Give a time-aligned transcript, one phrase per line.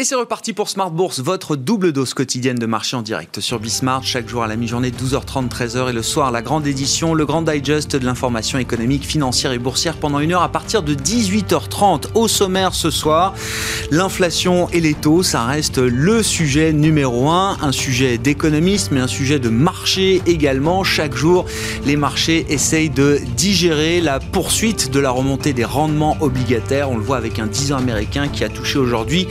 [0.00, 3.58] Et c'est reparti pour Smart Bourse, votre double dose quotidienne de marché en direct sur
[3.58, 7.26] Bismart, chaque jour à la mi-journée, 12h30, 13h et le soir, la grande édition, le
[7.26, 12.12] grand digest de l'information économique, financière et boursière pendant une heure à partir de 18h30.
[12.14, 13.34] Au sommaire ce soir,
[13.90, 19.08] l'inflation et les taux, ça reste le sujet numéro un, un sujet d'économiste, mais un
[19.08, 20.84] sujet de marché également.
[20.84, 21.44] Chaque jour,
[21.84, 26.88] les marchés essayent de digérer la poursuite de la remontée des rendements obligataires.
[26.88, 29.26] On le voit avec un 10 ans américain qui a touché aujourd'hui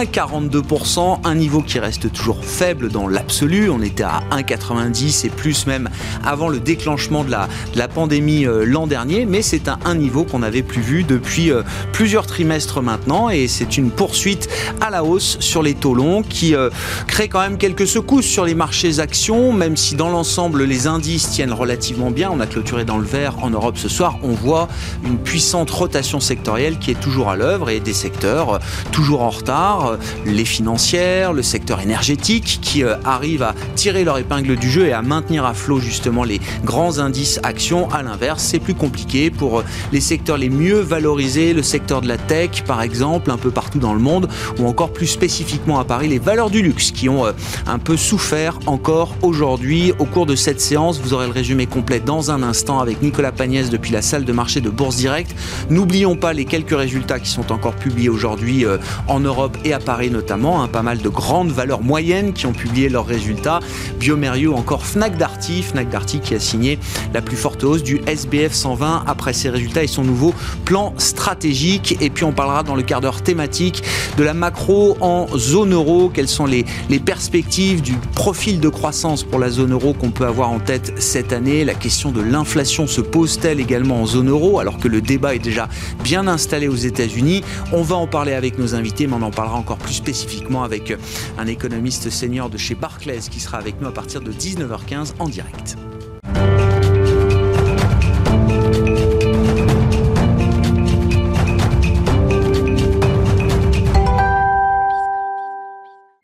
[0.00, 3.68] un 1,42%, un niveau qui reste toujours faible dans l'absolu.
[3.68, 5.90] On était à 1,90 et plus même
[6.24, 10.38] avant le déclenchement de la, pandémie euh, l'an dernier, mais c'est un, un, niveau qu'on
[10.38, 14.48] n'avait plus vu depuis euh, plusieurs trimestres maintenant et c'est une poursuite
[14.80, 16.70] à la hausse sur les taux longs qui euh,
[17.06, 21.28] crée quand même quelques secousses sur les marchés actions, même si dans l'ensemble les indices
[21.30, 22.30] tiennent relativement bien.
[22.32, 24.18] On a clôturé dans le vert en Europe ce soir.
[24.22, 24.68] On voit
[25.04, 28.60] une puissante rotation sectorielle qui est toujours à l'œuvre et des secteurs
[28.92, 29.96] toujours en retard euh,
[30.26, 34.92] les financières, le secteur énergétique qui euh, arrivent à tirer leur épingle du jeu et
[34.92, 37.90] à maintenir à flot justement les grands indices actions.
[37.90, 42.08] À l'inverse, c'est plus compliqué pour euh, les secteurs les mieux valorisés, le secteur de
[42.08, 45.84] la tech par exemple, un peu partout dans le monde, ou encore plus spécifiquement à
[45.84, 47.24] Paris, les valeurs du luxe qui ont
[47.66, 49.92] un peu souffert encore aujourd'hui.
[49.98, 53.32] Au cours de cette séance, vous aurez le résumé complet dans un instant avec Nicolas
[53.32, 55.34] Pagnès depuis la salle de marché de Bourse Direct.
[55.68, 58.64] N'oublions pas les quelques résultats qui sont encore publiés aujourd'hui
[59.08, 62.52] en Europe et à Paris notamment, hein, pas mal de grandes valeurs moyennes qui ont
[62.52, 63.60] publié leurs résultats.
[63.98, 66.78] Biomerio, encore Fnac Darty, Fnac Darty qui a signé
[67.14, 71.96] la plus forte hausse du SBF 120 après ses résultats et son nouveau plan stratégique.
[72.00, 73.82] Et puis on parlera dans le quart d'heure thématique
[74.16, 79.22] de la macro en zone euro, quelles sont les, les perspectives du profil de croissance
[79.22, 81.64] pour la zone euro qu'on peut avoir en tête cette année?
[81.64, 85.38] La question de l'inflation se pose-t-elle également en zone euro alors que le débat est
[85.40, 85.68] déjà
[86.02, 87.42] bien installé aux États-Unis?
[87.72, 90.92] On va en parler avec nos invités, mais on en parlera encore plus spécifiquement avec
[91.38, 95.28] un économiste senior de chez Barclays qui sera avec nous à partir de 19h15 en
[95.28, 95.76] direct.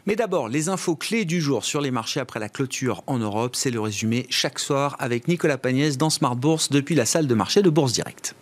[0.06, 3.56] Mais d'abord, les infos clés du jour sur les marchés après la clôture en Europe,
[3.56, 7.34] c'est le résumé chaque soir avec Nicolas Pagnès dans Smart Bourse depuis la salle de
[7.34, 8.36] marché de Bourse Direct.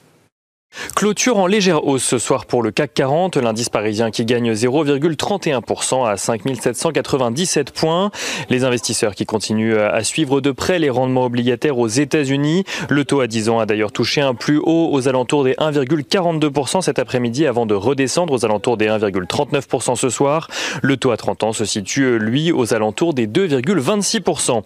[0.95, 6.07] Clôture en légère hausse ce soir pour le CAC 40, l'indice parisien qui gagne 0,31%
[6.07, 8.11] à 5797 points.
[8.51, 12.65] Les investisseurs qui continuent à suivre de près les rendements obligataires aux États-Unis.
[12.89, 16.83] Le taux à 10 ans a d'ailleurs touché un plus haut aux alentours des 1,42%
[16.83, 20.49] cet après-midi avant de redescendre aux alentours des 1,39% ce soir.
[20.83, 24.63] Le taux à 30 ans se situe lui aux alentours des 2,26%.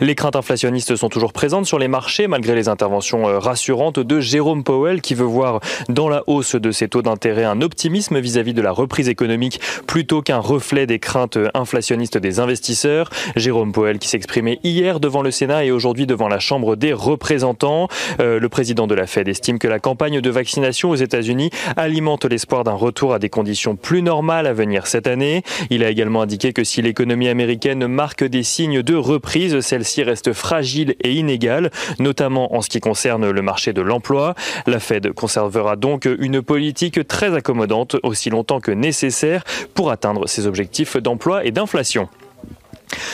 [0.00, 4.20] Les craintes inflationnistes sont toujours présentes sur les marchés malgré les interventions euh, rassurantes de
[4.20, 5.45] Jérôme Powell qui veut voir
[5.88, 10.22] dans la hausse de ces taux d'intérêt un optimisme vis-à-vis de la reprise économique plutôt
[10.22, 13.10] qu'un reflet des craintes inflationnistes des investisseurs.
[13.36, 17.88] Jérôme Poel qui s'exprimait hier devant le Sénat et aujourd'hui devant la Chambre des représentants.
[18.20, 22.24] Euh, le président de la Fed estime que la campagne de vaccination aux États-Unis alimente
[22.24, 25.42] l'espoir d'un retour à des conditions plus normales à venir cette année.
[25.70, 30.32] Il a également indiqué que si l'économie américaine marque des signes de reprise, celle-ci reste
[30.32, 34.34] fragile et inégale, notamment en ce qui concerne le marché de l'emploi.
[34.66, 40.46] La Fed conservera donc une politique très accommodante aussi longtemps que nécessaire pour atteindre ses
[40.46, 42.08] objectifs d'emploi et d'inflation.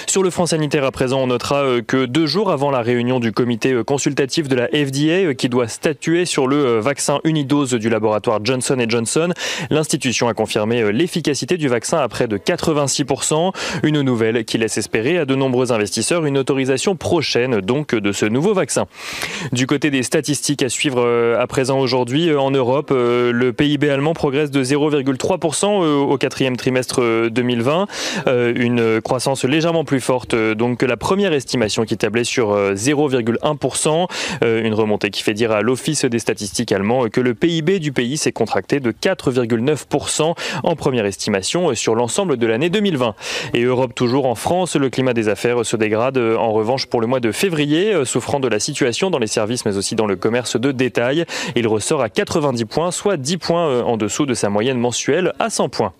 [0.06, 3.19] Sur le front sanitaire à présent, on notera euh, que deux jours avant la réunion
[3.19, 7.72] du comité euh, consultatif de la FDA euh, qui doit statuer sur le vaccin unidose
[7.72, 9.32] du laboratoire Johnson Johnson,
[9.70, 15.19] l'institution a confirmé l'efficacité du vaccin à près de 86%, une nouvelle qui laisse espérer
[15.19, 18.87] à de nombreux investisseurs une autorisation prochaine donc de ce nouveau vaccin.
[19.53, 24.50] Du côté des statistiques à suivre à présent aujourd'hui en Europe, le PIB allemand progresse
[24.50, 27.87] de 0,3% au quatrième trimestre 2020,
[28.26, 33.88] une croissance légère plus forte euh, donc que la première estimation qui tablait sur 0,1%.
[33.88, 34.06] Euh,
[34.44, 37.92] euh, une remontée qui fait dire à l'Office des statistiques allemands que le PIB du
[37.92, 43.14] pays s'est contracté de 4,9% en première estimation sur l'ensemble de l'année 2020.
[43.54, 47.06] Et Europe toujours en France, le climat des affaires se dégrade en revanche pour le
[47.06, 50.58] mois de février, souffrant de la situation dans les services mais aussi dans le commerce
[50.58, 51.25] de détail.
[51.56, 55.50] Il ressort à 90 points, soit 10 points en dessous de sa moyenne mensuelle à
[55.50, 55.92] 100 points.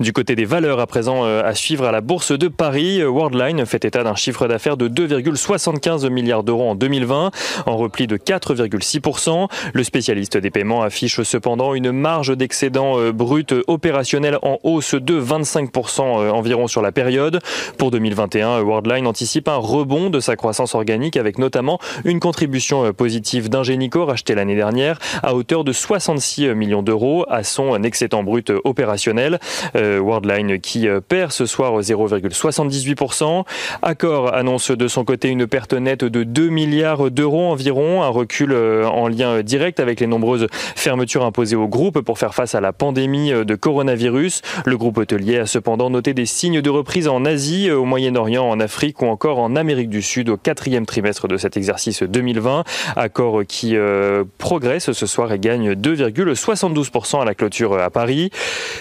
[0.00, 3.08] Du côté des valeurs à présent euh, à suivre à la bourse de Paris, euh,
[3.08, 7.30] Worldline fait état d'un chiffre d'affaires de 2,75 milliards d'euros en 2020,
[7.66, 9.48] en repli de 4,6%.
[9.72, 15.20] Le spécialiste des paiements affiche cependant une marge d'excédent euh, brut opérationnel en hausse de
[15.20, 17.40] 25% environ sur la période.
[17.78, 23.48] Pour 2021, Worldline anticipe un rebond de sa croissance organique avec notamment une contribution positive
[23.48, 29.38] d'Ingenico racheté l'année dernière à hauteur de 66 millions d'euros à son excédent brut opérationnel.
[29.74, 33.44] Worldline qui perd ce soir 0,78%.
[33.82, 38.54] Accor annonce de son côté une perte nette de 2 milliards d'euros environ, un recul
[38.54, 40.46] en lien direct avec les nombreuses
[40.76, 44.42] fermetures imposées au groupe pour faire face à la pandémie de coronavirus.
[44.64, 48.60] Le groupe hôtelier a cependant noté des signes de reprise en Asie, au Moyen-Orient, en
[48.60, 52.64] Afrique ou encore en Amérique du Sud au quatrième trimestre de cet exercice 2020.
[52.96, 58.30] Accord qui euh, progresse ce soir et gagne 2,72% à la clôture à Paris.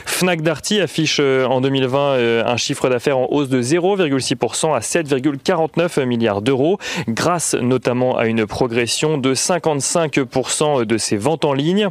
[0.05, 0.41] Fnac
[0.71, 6.42] affiche euh, en 2020 euh, un chiffre d'affaires en hausse de 0,6% à 7,49 milliards
[6.42, 11.89] d'euros, grâce notamment à une progression de 55% de ses ventes en ligne.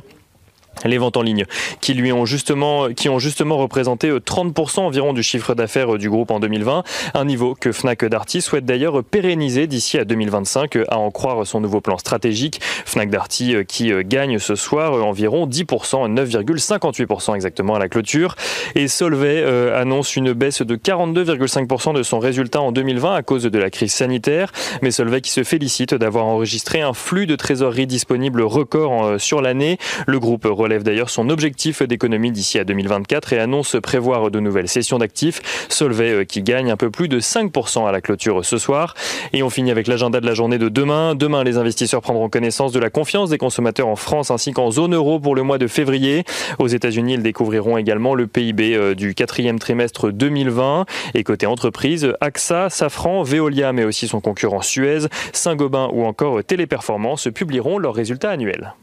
[0.85, 1.47] Les ventes en ligne
[1.81, 5.99] qui lui ont justement, qui ont justement représenté 30% euh, environ du chiffre d'affaires euh,
[5.99, 6.83] du groupe en 2020,
[7.15, 11.61] un niveau que Fnac Darty souhaite d'ailleurs pérenniser d'ici à 2025, à en croire son
[11.61, 12.61] nouveau plan stratégique.
[12.87, 18.37] Fnac Darty euh, qui gagne ce soir environ 10%, 9,58% exactement à la clôture.
[18.75, 19.45] Et Solvay
[19.75, 23.93] annonce une baisse de 42,5% de son résultat en 2020 à cause de la crise
[23.93, 24.53] sanitaire.
[24.83, 29.79] Mais Solvay qui se félicite d'avoir enregistré un flux de trésorerie disponible record sur l'année.
[30.07, 34.69] Le groupe relève d'ailleurs son objectif d'économie d'ici à 2024 et annonce prévoir de nouvelles
[34.69, 35.67] sessions d'actifs.
[35.69, 38.95] Solvay euh, qui gagne un peu plus de 5% à la clôture ce soir.
[39.33, 41.15] Et on finit avec l'agenda de la journée de demain.
[41.15, 44.95] Demain, les investisseurs prendront connaissance de la confiance des consommateurs en France ainsi qu'en zone
[44.95, 46.25] euro pour le mois de février.
[46.59, 50.87] Aux États-Unis, ils découvriront également le PIB euh, du quatrième trimestre 2020.
[51.15, 57.29] Et côté entreprise, AXA, Safran, Veolia, mais aussi son concurrent Suez, Saint-Gobain ou encore Téléperformance
[57.35, 58.75] publieront leurs résultats annuels.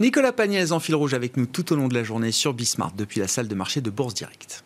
[0.00, 2.92] Nicolas Pagnès en fil rouge avec nous tout au long de la journée sur Bismart
[2.96, 4.64] depuis la salle de marché de Bourse Direct.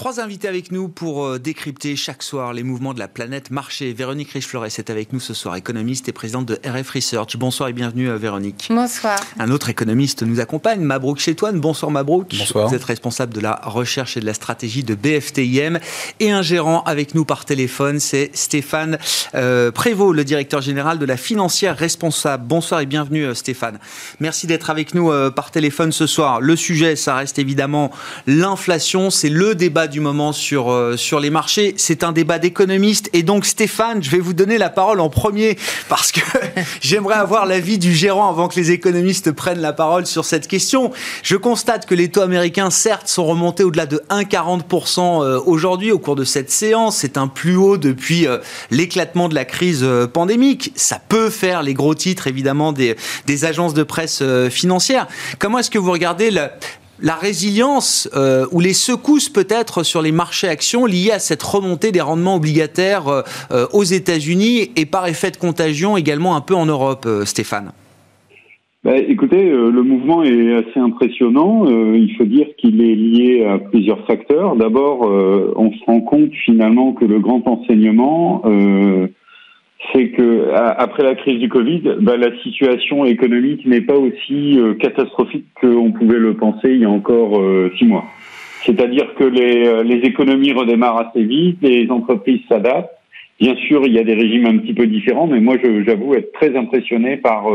[0.00, 3.92] Trois invités avec nous pour euh, décrypter chaque soir les mouvements de la planète marché.
[3.92, 7.36] Véronique Richeflores est avec nous ce soir, économiste et présidente de RF Research.
[7.36, 8.68] Bonsoir et bienvenue euh, Véronique.
[8.70, 9.20] Bonsoir.
[9.38, 11.60] Un autre économiste nous accompagne, Mabrouk Chetouane.
[11.60, 12.34] Bonsoir Mabrouk.
[12.34, 12.68] Bonsoir.
[12.68, 15.78] Vous êtes responsable de la recherche et de la stratégie de BFTIM.
[16.18, 18.96] Et un gérant avec nous par téléphone, c'est Stéphane
[19.34, 22.46] euh, Prévost, le directeur général de la financière responsable.
[22.46, 23.78] Bonsoir et bienvenue Stéphane.
[24.18, 26.40] Merci d'être avec nous par téléphone ce soir.
[26.40, 27.90] Le sujet, ça reste évidemment
[28.26, 29.10] l'inflation.
[29.10, 31.74] C'est le débat du moment sur, euh, sur les marchés.
[31.76, 33.10] C'est un débat d'économistes.
[33.12, 35.58] Et donc, Stéphane, je vais vous donner la parole en premier
[35.88, 36.20] parce que
[36.80, 40.92] j'aimerais avoir l'avis du gérant avant que les économistes prennent la parole sur cette question.
[41.22, 45.98] Je constate que les taux américains, certes, sont remontés au-delà de 1,40% euh, aujourd'hui au
[45.98, 46.96] cours de cette séance.
[46.96, 48.38] C'est un plus haut depuis euh,
[48.70, 50.72] l'éclatement de la crise pandémique.
[50.76, 52.96] Ça peut faire les gros titres, évidemment, des,
[53.26, 55.06] des agences de presse financières.
[55.38, 56.48] Comment est-ce que vous regardez le,
[57.02, 61.92] la résilience euh, ou les secousses peut-être sur les marchés actions liées à cette remontée
[61.92, 66.54] des rendements obligataires euh, euh, aux États-Unis et par effet de contagion également un peu
[66.54, 67.72] en Europe, Stéphane
[68.82, 71.66] bah, écoutez, le mouvement est assez impressionnant.
[71.68, 74.56] il faut dire qu'il est lié à plusieurs facteurs.
[74.56, 78.42] D'abord, on se rend compte finalement que le grand enseignement
[79.92, 84.74] c'est que après la crise du Covid, bah, la situation économique n'est pas aussi euh,
[84.74, 88.04] catastrophique qu'on pouvait le penser il y a encore euh, six mois.
[88.64, 92.90] C'est-à-dire que les, euh, les, économies redémarrent assez vite, les entreprises s'adaptent.
[93.40, 96.30] Bien sûr, il y a des régimes un petit peu différents, mais moi, j'avoue être
[96.32, 97.46] très impressionné par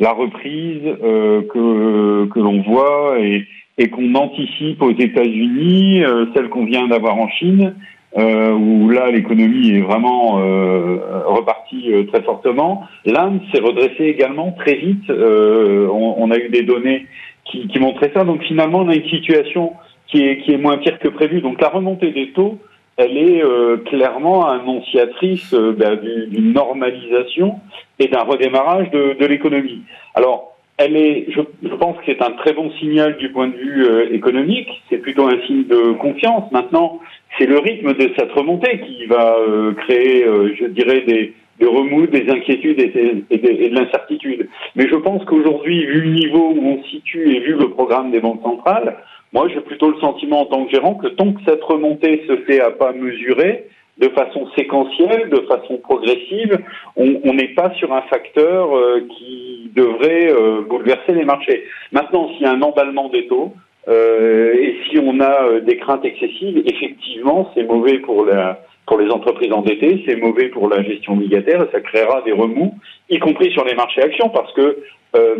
[0.00, 3.46] la reprise que, que l'on voit et,
[3.78, 6.02] et qu'on anticipe aux États-Unis,
[6.34, 7.76] celle qu'on vient d'avoir en Chine,
[8.16, 12.84] euh, où là l'économie est vraiment euh, repartie euh, très fortement.
[13.04, 15.08] L'Inde s'est redressée également très vite.
[15.10, 17.06] Euh, on, on, a eu des données
[17.44, 18.24] qui, qui, montraient ça.
[18.24, 19.74] Donc finalement, on a une situation
[20.08, 21.40] qui est, qui est moins pire que prévu.
[21.40, 22.58] Donc la remontée des taux,
[22.96, 25.96] elle est euh, clairement annonciatrice ben,
[26.28, 27.60] d'une normalisation
[27.98, 29.82] et d'un redémarrage de, de l'économie.
[30.14, 30.49] Alors
[30.80, 34.68] elle est, je, pense que c'est un très bon signal du point de vue économique.
[34.88, 36.50] C'est plutôt un signe de confiance.
[36.52, 37.00] Maintenant,
[37.38, 42.06] c'est le rythme de cette remontée qui va euh, créer, euh, je dirais, des, remous,
[42.06, 44.48] des inquiétudes et, de l'incertitude.
[44.74, 48.10] Mais je pense qu'aujourd'hui, vu le niveau où on se situe et vu le programme
[48.10, 48.96] des banques centrales,
[49.34, 52.36] moi j'ai plutôt le sentiment en tant que gérant que tant que cette remontée se
[52.38, 53.66] fait à pas mesurer,
[53.98, 56.58] de façon séquentielle, de façon progressive,
[56.96, 60.32] on n'est pas sur un facteur euh, qui devrait
[60.68, 61.64] bouleverser les marchés.
[61.92, 63.54] Maintenant, s'il y a un emballement des taux,
[63.88, 68.98] euh, et si on a euh, des craintes excessives, effectivement, c'est mauvais pour la pour
[68.98, 72.74] les entreprises endettées, c'est mauvais pour la gestion obligataire et ça créera des remous,
[73.08, 74.78] y compris sur les marchés actions, parce que
[75.14, 75.36] euh,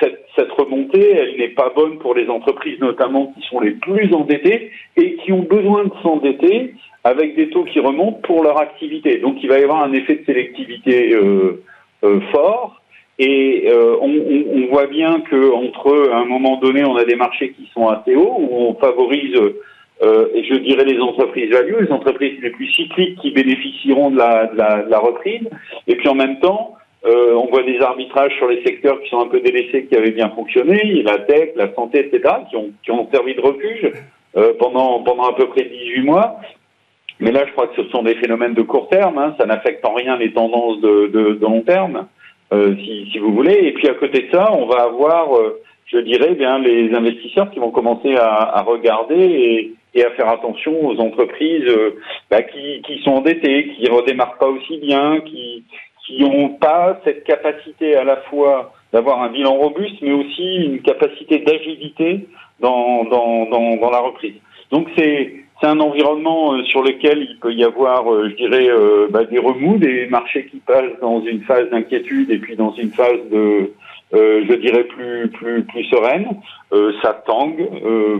[0.00, 4.14] cette, cette, remontée, elle n'est pas bonne pour les entreprises, notamment qui sont les plus
[4.14, 6.72] endettées et qui ont besoin de s'endetter
[7.04, 9.18] avec des taux qui remontent pour leur activité.
[9.18, 11.62] Donc il va y avoir un effet de sélectivité euh,
[12.02, 12.80] euh, fort.
[13.18, 17.52] Et euh, on, on, voit bien que entre un moment donné, on a des marchés
[17.52, 19.34] qui sont assez hauts, où on favorise,
[20.02, 24.46] euh, je dirais, les entreprises value, les entreprises les plus cycliques qui bénéficieront de la,
[24.48, 25.48] de la, de la reprise.
[25.86, 29.20] Et puis en même temps, euh, on voit des arbitrages sur les secteurs qui sont
[29.20, 32.90] un peu délaissés, qui avaient bien fonctionné, la tech, la santé, etc., qui ont, qui
[32.90, 33.92] ont servi de refuge
[34.36, 36.40] euh, pendant, pendant à peu près 18 mois.
[37.20, 39.84] Mais là, je crois que ce sont des phénomènes de court terme, hein, ça n'affecte
[39.86, 42.08] en rien les tendances de, de, de long terme,
[42.52, 43.58] si, si, vous voulez.
[43.62, 47.50] Et puis à côté de ça, on va avoir, euh, je dirais, bien les investisseurs
[47.50, 51.96] qui vont commencer à, à regarder et, et, à faire attention aux entreprises euh,
[52.30, 55.64] bah, qui, qui, sont endettées, qui redémarrent pas aussi bien, qui
[56.06, 60.80] qui n'ont pas cette capacité à la fois d'avoir un bilan robuste, mais aussi une
[60.80, 62.28] capacité d'agilité
[62.60, 64.34] dans, dans, dans, dans la reprise.
[64.70, 68.68] Donc c'est c'est un environnement euh, sur lequel il peut y avoir, euh, je dirais,
[68.68, 72.72] euh, bah, des remous, des marchés qui passent dans une phase d'inquiétude et puis dans
[72.72, 73.72] une phase de,
[74.12, 76.28] je dirais, plus plus plus sereine.
[77.02, 77.68] ça tangue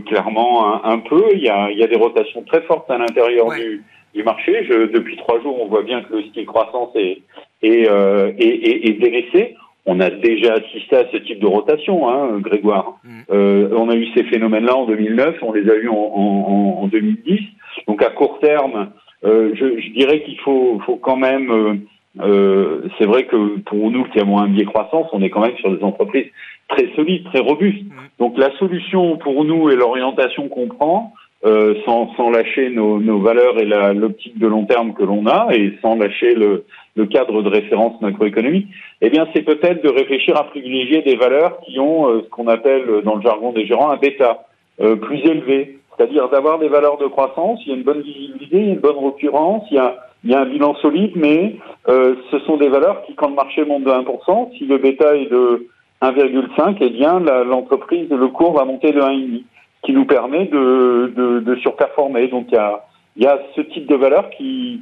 [0.06, 1.22] clairement un, peu.
[1.34, 4.64] Il y a, il y a des rotations très fortes à l'intérieur du, du marché.
[4.64, 7.22] Je, depuis trois jours, on voit bien que le style croissance est,
[7.62, 9.56] est, est, est, est délaissé.
[9.86, 12.98] On a déjà assisté à ce type de rotation, hein, Grégoire.
[13.04, 13.20] Mm.
[13.30, 16.86] Euh, on a eu ces phénomènes-là en 2009, on les a eu en, en, en
[16.88, 17.40] 2010.
[17.86, 18.90] Donc à court terme,
[19.24, 21.50] euh, je, je, dirais qu'il faut, faut quand même.
[21.50, 21.74] Euh,
[22.18, 25.56] euh, c'est vrai que pour nous qui avons un biais croissance, on est quand même
[25.58, 26.26] sur des entreprises
[26.68, 27.84] très solides, très robustes.
[27.84, 27.94] Mm.
[28.18, 31.12] Donc la solution pour nous et l'orientation qu'on prend,
[31.44, 35.48] euh, sans, sans, lâcher nos, nos valeurs et l'optique de long terme que l'on a
[35.52, 36.64] et sans lâcher le,
[36.96, 38.68] le, cadre de référence macroéconomique,
[39.00, 42.48] eh bien, c'est peut-être de réfléchir à privilégier des valeurs qui ont euh, ce qu'on
[42.48, 44.46] appelle dans le jargon des gérants un bêta
[44.80, 47.60] euh, plus élevé, c'est-à-dire d'avoir des valeurs de croissance.
[47.64, 49.96] Il y a une bonne visibilité, il y a une bonne recurrence, il y a,
[50.24, 51.56] il y a un bilan solide, mais
[51.88, 55.16] euh, ce sont des valeurs qui, quand le marché monte de 1%, si le bêta
[55.16, 55.66] est de
[56.02, 59.42] 1,5, eh bien, l'entreprise, le cours va monter de 1,5
[59.82, 62.28] qui nous permet de, de, de surperformer.
[62.28, 62.85] Donc il y a,
[63.16, 64.80] y a ce type de valeur qui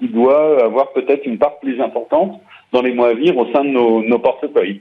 [0.00, 2.40] doit avoir peut-être une part plus importante
[2.72, 4.80] dans les mois à venir au sein de nos, nos portefeuilles.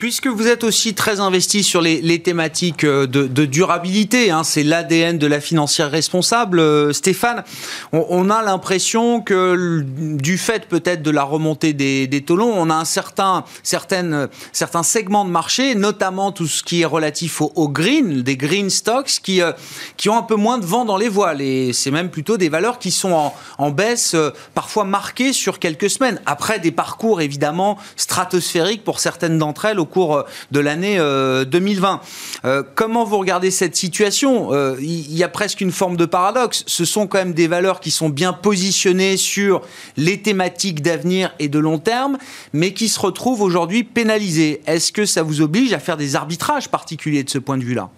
[0.00, 4.44] Puisque vous êtes aussi très investi sur les, les thématiques euh, de, de durabilité, hein,
[4.44, 7.44] c'est l'ADN de la financière responsable, euh, Stéphane,
[7.92, 12.54] on, on a l'impression que du fait peut-être de la remontée des, des taux longs,
[12.56, 17.42] on a un certain, certaines, certains segments de marché, notamment tout ce qui est relatif
[17.42, 19.52] au, au green, des green stocks, qui, euh,
[19.98, 21.42] qui ont un peu moins de vent dans les voiles.
[21.42, 25.58] Et c'est même plutôt des valeurs qui sont en, en baisse, euh, parfois marquées sur
[25.58, 30.96] quelques semaines, après des parcours évidemment stratosphériques pour certaines d'entre elles cours euh, de l'année
[30.96, 32.00] 2020.
[32.44, 34.50] Euh, euh, comment vous regardez cette situation?
[34.80, 36.64] Il y a presque une forme de paradoxe.
[36.66, 39.60] Ce sont quand même des valeurs qui sont bien positionnées sur
[39.96, 42.16] les thématiques d'avenir et de long terme,
[42.52, 44.62] mais qui se retrouvent aujourd'hui pénalisées.
[44.66, 47.90] Est-ce que ça vous oblige à faire des arbitrages particuliers de ce point de vue-là?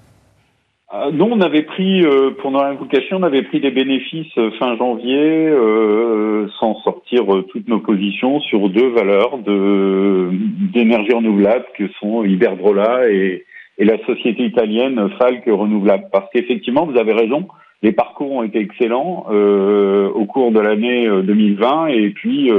[1.13, 4.77] Nous, on avait pris, euh, pour notre invocation, on avait pris des bénéfices euh, fin
[4.77, 10.29] janvier euh, sans sortir toutes nos positions sur deux valeurs de
[10.75, 13.47] d'énergie renouvelable que sont Iberdrola et,
[13.79, 16.09] et la société italienne Falk Renouvelable.
[16.13, 17.49] Parce qu'effectivement, vous avez raison,
[17.83, 22.51] les parcours ont été excellents euh, au cours de l'année 2020 et puis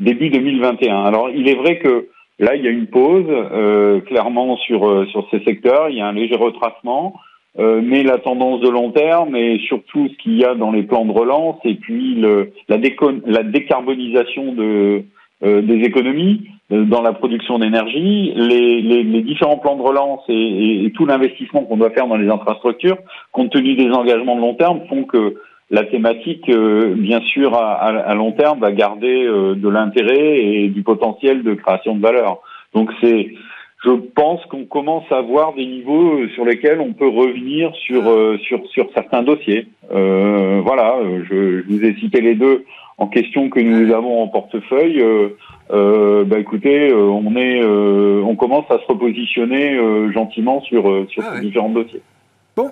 [0.00, 1.02] début 2021.
[1.02, 2.08] Alors, il est vrai que
[2.38, 3.26] là, il y a une pause
[4.06, 5.88] clairement sur sur ces secteurs.
[5.88, 7.14] Il y a un léger retracement.
[7.58, 10.84] Euh, mais la tendance de long terme et surtout ce qu'il y a dans les
[10.84, 12.76] plans de relance et puis le, la,
[13.26, 15.02] la décarbonisation de,
[15.42, 20.20] euh, des économies euh, dans la production d'énergie, les, les, les, différents plans de relance
[20.28, 22.98] et, et, tout l'investissement qu'on doit faire dans les infrastructures,
[23.32, 25.34] compte tenu des engagements de long terme, font que
[25.72, 26.50] la thématique,
[26.96, 31.94] bien sûr, à, à, long terme, va garder de l'intérêt et du potentiel de création
[31.94, 32.40] de valeur.
[32.74, 33.30] Donc c'est
[33.84, 38.08] je pense qu'on commence à voir des niveaux euh, sur lesquels on peut revenir sur
[38.08, 39.66] euh, sur sur certains dossiers.
[39.92, 40.96] Euh, voilà,
[41.28, 42.64] je, je, vous ai cité les deux
[42.98, 45.02] en question que nous avons en portefeuille.
[45.72, 49.78] Euh, bah écoutez, on est, on commence à se repositionner
[50.12, 52.02] gentiment sur sur ah ces différents dossiers.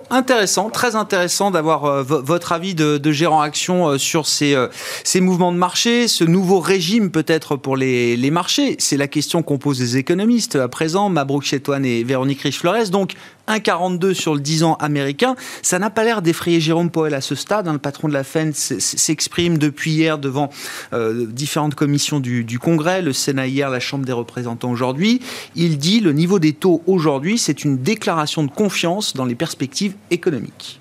[0.09, 4.67] Intéressant, très intéressant d'avoir euh, votre avis de, gérant action euh, sur ces, euh,
[5.03, 8.75] ces mouvements de marché, ce nouveau régime peut-être pour les, les marchés.
[8.79, 12.89] C'est la question qu'on pose les économistes à présent, Mabrouk Chetouane et Véronique Riche-Flores.
[12.89, 13.13] Donc,
[13.47, 15.35] 1,42 sur le 10 ans américain.
[15.63, 17.67] Ça n'a pas l'air d'effrayer Jérôme Powell à ce stade.
[17.67, 17.73] Hein.
[17.73, 20.51] Le patron de la Fed s'exprime depuis hier devant
[20.93, 25.19] différentes commissions du, du, Congrès, le Sénat hier, la Chambre des représentants aujourd'hui.
[25.55, 29.78] Il dit le niveau des taux aujourd'hui, c'est une déclaration de confiance dans les perspectives
[30.09, 30.79] économiques.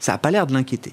[0.00, 0.92] Ça n'a pas l'air de l'inquiéter.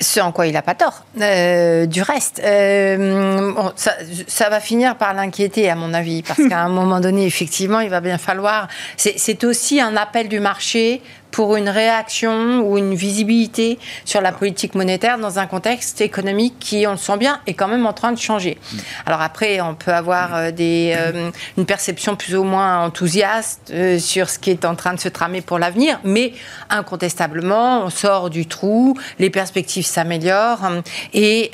[0.00, 1.04] Ce en quoi il n'a pas tort.
[1.20, 3.92] Euh, du reste, euh, ça,
[4.26, 7.90] ça, va finir par l'inquiéter, à mon avis, parce qu'à un moment donné, effectivement, il
[7.90, 8.66] va bien falloir.
[8.96, 11.00] C'est aussi un appel du marché
[11.34, 16.86] pour une réaction ou une visibilité sur la politique monétaire dans un contexte économique qui,
[16.86, 18.56] on le sent bien, est quand même en train de changer.
[18.56, 18.76] Mm.
[19.06, 23.98] Alors après, on peut avoir euh, des, euh, une perception plus ou moins enthousiaste euh,
[23.98, 26.34] sur ce qui est en train de se tramer pour l'avenir, mais
[26.70, 30.70] incontestablement, on sort du trou, les perspectives s'améliorent
[31.12, 31.50] et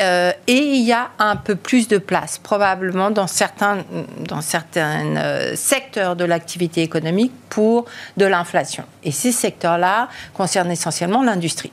[0.46, 3.78] il y a un peu plus de place, probablement dans certains,
[4.28, 7.87] dans certains secteurs de l'activité économique pour
[8.18, 8.84] de l'inflation.
[9.04, 9.32] Et ces
[9.71, 11.73] secteurs-là concernent essentiellement l'industrie.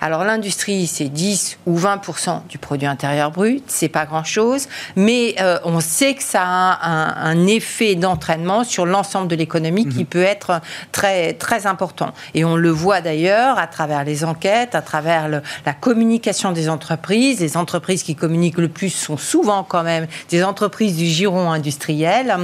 [0.00, 5.58] Alors l'industrie, c'est 10 ou 20% du produit intérieur brut, c'est pas grand-chose, mais euh,
[5.64, 10.06] on sait que ça a un, effet d'entraînement sur l'ensemble de l'économie qui mhm.
[10.06, 12.12] peut être très très important.
[12.34, 17.40] Et on le voit d'ailleurs à travers les enquêtes, à travers la communication des entreprises.
[17.40, 22.34] Les entreprises qui communiquent le plus sont souvent quand même des entreprises du giron industriel.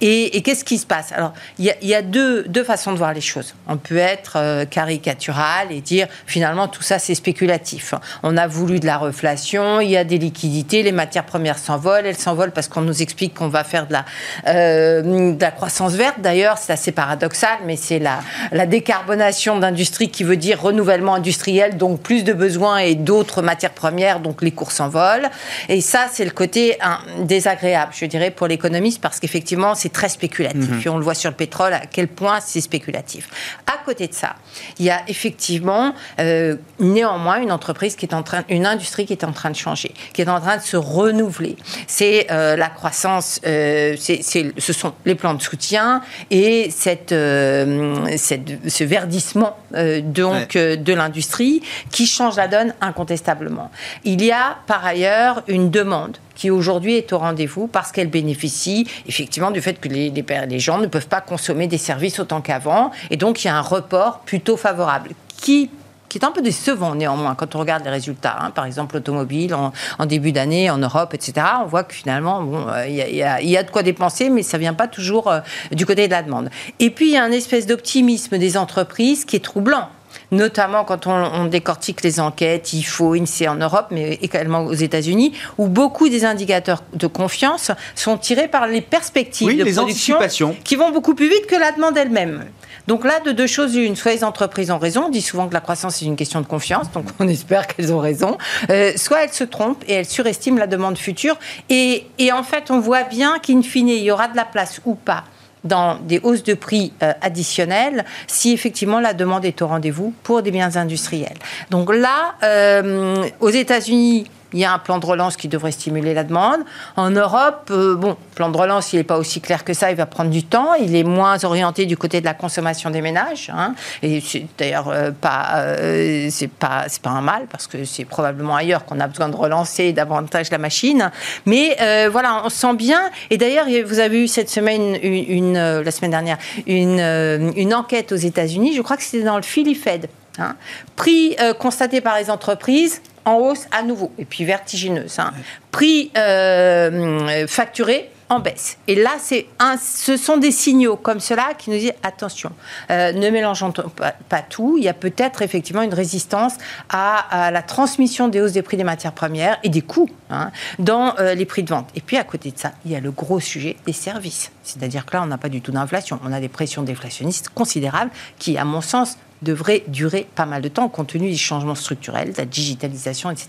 [0.00, 1.12] Et, qu'est-ce qui se passe?
[1.12, 3.54] Alors il y a, deux, deux, façons de voir les choses.
[3.66, 7.94] On peut être euh, caricatural et dire finalement tout ça c'est spéculatif.
[8.22, 12.06] On a voulu de la reflation, il y a des liquidités, les matières premières s'envolent,
[12.06, 14.04] elles s'envolent parce qu'on nous explique qu'on va faire de la,
[14.46, 16.20] euh, de la croissance verte.
[16.20, 18.20] D'ailleurs, c'est assez paradoxal, mais c'est la,
[18.52, 23.72] la décarbonation d'industrie qui veut dire renouvellement industriel, donc plus de besoins et d'autres matières
[23.72, 25.28] premières, donc les cours s'envolent.
[25.68, 30.08] Et ça, c'est le côté hein, désagréable, je dirais, pour l'économiste, parce qu'effectivement, c'est très
[30.08, 30.70] spéculatif.
[30.70, 30.82] Mhm.
[30.84, 33.28] Et on le voit sur le pétrole, à quel point c'est spéculatif.
[33.66, 34.36] À côté de ça,
[34.78, 39.12] il y a effectivement euh, néanmoins une entreprise qui est en train, une industrie qui
[39.12, 41.56] est en train de changer, qui est en train de se renouveler.
[41.86, 48.16] C'est euh, la croissance, euh, c'est, ce sont les plans de soutien et cette, euh,
[48.16, 49.56] cette ce verdissement
[50.02, 53.70] donc de l'industrie qui change la donne incontestablement.
[54.04, 58.86] Il y a par ailleurs une demande qui aujourd'hui est au rendez-vous parce qu'elle bénéficie
[59.06, 62.40] effectivement du fait que les, les, les, gens ne peuvent pas consommer des services autant
[62.40, 62.92] qu'avant.
[63.10, 65.70] Et donc, il y a un report plutôt favorable qui
[66.08, 68.36] qui est un peu décevant néanmoins quand on regarde les résultats.
[68.40, 68.50] Hein.
[68.50, 69.72] Par exemple, l'automobile en,
[70.06, 71.46] début d'année en Europe, etc.
[71.62, 74.74] On voit que finalement, bon, euh, il y, a, de quoi dépenser, mais ça vient
[74.74, 75.40] pas toujours euh,
[75.72, 76.50] du côté de la demande.
[76.78, 79.88] Et puis, il y a un espèce d'optimisme des entreprises qui est troublant
[80.30, 85.68] notamment quand on, décortique les enquêtes IFO, INSEE en Europe, mais également aux États-Unis, où
[85.68, 90.18] beaucoup des indicateurs de confiance sont tirés par les perspectives de production
[90.64, 92.44] qui vont beaucoup plus vite que la demande elle-même.
[92.88, 93.96] Donc là, de deux choses une.
[93.96, 96.46] Soit les entreprises ont raison, on dit souvent que la croissance est une question de
[96.46, 98.38] confiance, donc on espère qu'elles ont raison.
[98.70, 101.38] Euh, soit elles se trompent et elles surestiment la demande future.
[101.68, 104.94] Et, en fait, on voit bien qu'in fine, il y aura de la place ou
[104.94, 105.24] pas
[105.64, 110.40] dans des hausses de prix euh, additionnelles si effectivement la demande est au rendez-vous pour
[110.40, 111.36] des biens industriels.
[111.68, 116.14] Donc là, euh, aux États-Unis, il y a un plan de relance qui devrait stimuler
[116.14, 116.60] la demande.
[116.96, 119.96] En Europe, euh, bon, plan de relance, il n'est pas aussi clair que ça, il
[119.96, 120.74] va prendre du temps.
[120.74, 123.50] Il est moins orienté du côté de la consommation des ménages.
[123.54, 123.74] Hein.
[124.02, 128.04] Et c'est d'ailleurs euh, pas, euh, c'est pas, c'est pas un mal parce que c'est
[128.04, 131.10] probablement ailleurs qu'on a besoin de relancer davantage la machine.
[131.44, 131.76] Mais
[132.10, 133.10] voilà, on sent bien.
[133.30, 138.16] Et d'ailleurs, vous avez eu cette semaine, une, la semaine dernière, une, une enquête aux
[138.16, 138.74] États-Unis.
[138.74, 140.08] Je crois que c'était dans le Philly Fed.
[140.38, 140.54] Hein.
[140.96, 145.18] Prix constaté par les entreprises en hausse à nouveau, et puis vertigineuse.
[145.18, 145.32] Hein.
[145.70, 148.78] Prix euh, facturé en baisse.
[148.86, 152.52] Et là, c'est un, ce sont des signaux comme cela qui nous disent attention,
[152.90, 154.76] euh, ne mélangeons pas, tout.
[154.78, 156.54] Il y a peut-être effectivement une résistance
[156.90, 161.14] à, la transmission des hausses des prix des matières premières et des coûts hein, dans
[161.18, 161.88] euh, les prix de vente.
[161.94, 164.50] Et puis à côté de ça, il y a le gros sujet des services.
[164.68, 166.20] C'est-à-dire que là, on n'a pas du tout d'inflation.
[166.24, 170.68] On a des pressions déflationnistes considérables qui, à mon sens, devrait durer pas mal de
[170.68, 173.48] temps compte tenu des changements structurels, de la digitalisation, etc.,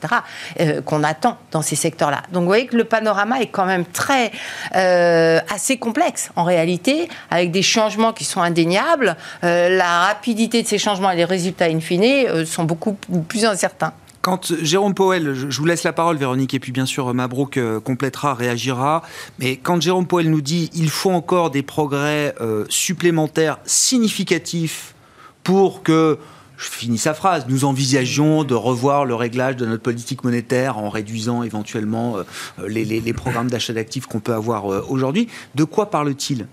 [0.60, 2.24] euh, qu'on attend dans ces secteurs-là.
[2.32, 4.32] Donc vous voyez que le panorama est quand même très
[4.76, 9.16] euh, assez complexe en réalité, avec des changements qui sont indéniables.
[9.44, 12.94] Euh, la rapidité de ces changements et les résultats in fine sont beaucoup
[13.28, 13.94] plus incertains.
[14.22, 18.34] Quand Jérôme Powell, je vous laisse la parole, Véronique, et puis bien sûr Mabrouk complétera,
[18.34, 19.02] réagira,
[19.40, 22.36] mais quand Jérôme Powell nous dit il faut encore des progrès
[22.68, 24.94] supplémentaires significatifs
[25.44, 26.20] pour que
[26.60, 30.90] je finis sa phrase, nous envisagions de revoir le réglage de notre politique monétaire en
[30.90, 32.24] réduisant éventuellement euh,
[32.68, 35.30] les, programmes d'achat d'actifs qu'on peut avoir euh, aujourd'hui.
[35.56, 36.48] De quoi parle-t-il?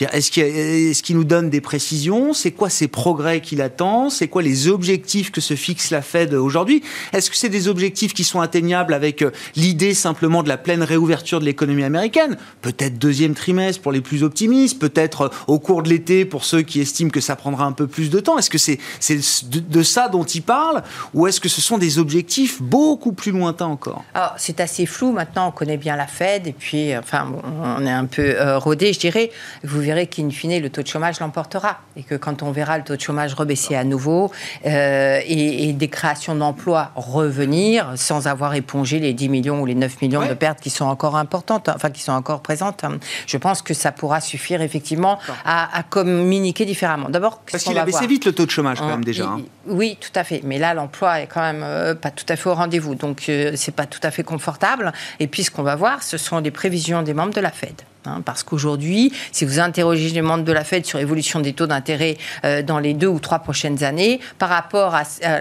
[0.00, 2.32] Est-ce qu'il nous donne des précisions?
[2.32, 4.10] C'est quoi ces progrès qu'il attend?
[4.10, 6.82] C'est quoi les objectifs que se fixe la Fed aujourd'hui?
[7.12, 10.82] Est-ce que c'est des objectifs qui sont atteignables avec euh, l'idée simplement de la pleine
[10.82, 12.36] réouverture de l'économie américaine?
[12.62, 16.62] Peut-être deuxième trimestre pour les plus optimistes, peut-être euh, au cours de l'été pour ceux
[16.62, 18.38] qui estiment que ça prendra un peu plus de temps.
[18.38, 18.78] Est-ce que c'est
[19.48, 20.82] de, ça dont il parle
[21.14, 24.04] ou est-ce que ce sont des objectifs beaucoup plus lointains encore?
[24.36, 25.12] C'est assez flou.
[25.12, 28.92] Maintenant, on connaît bien la Fed et puis enfin, on est un peu euh, rodé,
[28.92, 29.30] je dirais
[29.78, 31.78] verrez qu'in fine, le taux de chômage l'emportera.
[31.96, 34.30] Et que quand on verra le taux de chômage rebaisser à nouveau
[34.66, 40.02] euh, et, des créations d'emplois revenir sans avoir épongé les 10 millions ou les 9
[40.02, 43.62] millions de pertes qui sont encore importantes, enfin qui sont encore présentes, hein, je pense
[43.62, 47.08] que ça pourra suffire effectivement à, communiquer différemment.
[47.08, 49.26] D'abord, parce qu'il a baissé vite le taux de chômage quand même déjà.
[49.26, 49.42] Hein.
[49.66, 50.40] Oui, tout à fait.
[50.44, 52.94] Mais là, l'emploi est quand même euh, pas tout à fait au rendez-vous.
[52.94, 54.92] Donc, euh, c'est pas tout à fait confortable.
[55.18, 57.82] Et puis, ce qu'on va voir, ce sont les prévisions des membres de la Fed.
[58.06, 61.66] Hein, parce qu'aujourd'hui, si vous interrogez les membres de la Fed sur l'évolution des taux
[61.66, 64.96] d'intérêt euh, dans les deux ou trois prochaines années, par rapport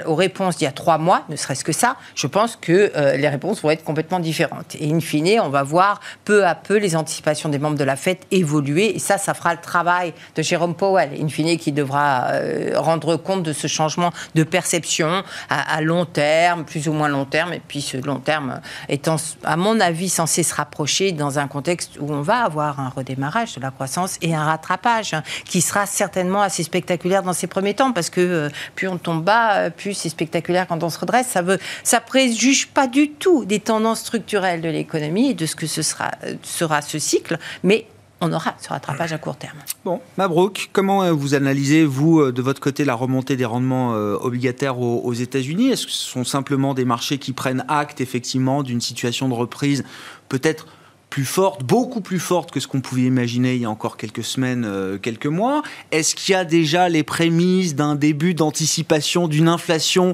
[0.06, 3.15] aux réponses d'il y a trois mois, ne serait-ce que ça, je pense que euh,
[3.15, 4.76] les réponses vont être complètement différentes.
[4.78, 7.95] Et in fine, on va voir peu à peu les anticipations des membres de la
[7.95, 8.93] Fed évoluer.
[8.93, 13.15] Et ça, ça fera le travail de Jérôme Powell, in fine, qui devra euh, rendre
[13.15, 17.54] compte de ce changement de perception à, à, long terme, plus ou moins long terme.
[17.54, 21.98] Et puis ce long terme étant, à mon avis, censé se rapprocher dans un contexte
[22.02, 25.85] où on va avoir un redémarrage de la croissance et un rattrapage hein, qui sera
[25.85, 29.69] certainement assez spectaculaire dans ces premiers temps parce que euh, plus on tombe bas, euh,
[29.69, 31.27] plus c'est spectaculaire quand on se redresse.
[31.27, 35.55] Ça veut, ça préjuge pas du tout des tendances structurelles de l'économie et de ce
[35.55, 37.85] que ce sera, euh, sera ce cycle, mais
[38.19, 39.59] on aura ce rattrapage à court terme.
[39.85, 44.99] Bon, Mabrouk, comment vous analysez, vous, de votre côté, la remontée des rendements obligataires aux,
[45.05, 45.69] aux États-Unis?
[45.69, 49.85] Est-ce que ce sont simplement des marchés qui prennent acte, effectivement, d'une situation de reprise
[50.27, 50.67] peut-être
[51.10, 54.24] plus forte, beaucoup plus forte que ce qu'on pouvait imaginer il y a encore quelques
[54.24, 55.63] semaines, euh, quelques mois.
[55.91, 60.13] Est-ce qu'il y a déjà les prémices d'un début d'anticipation d'une inflation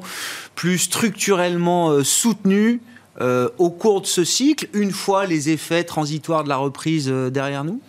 [0.55, 2.81] plus structurellement euh, soutenue
[3.21, 7.63] euh, au cours de ce cycle, une fois les effets transitoires de la reprise derrière
[7.63, 7.81] nous?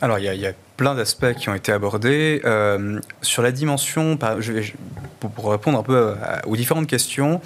[0.00, 2.40] Alors, il y a plein d'aspects qui ont été abordés.
[2.46, 6.14] Euh, sur la dimension, pour, répondre un peu
[6.46, 7.42] aux différentes questions,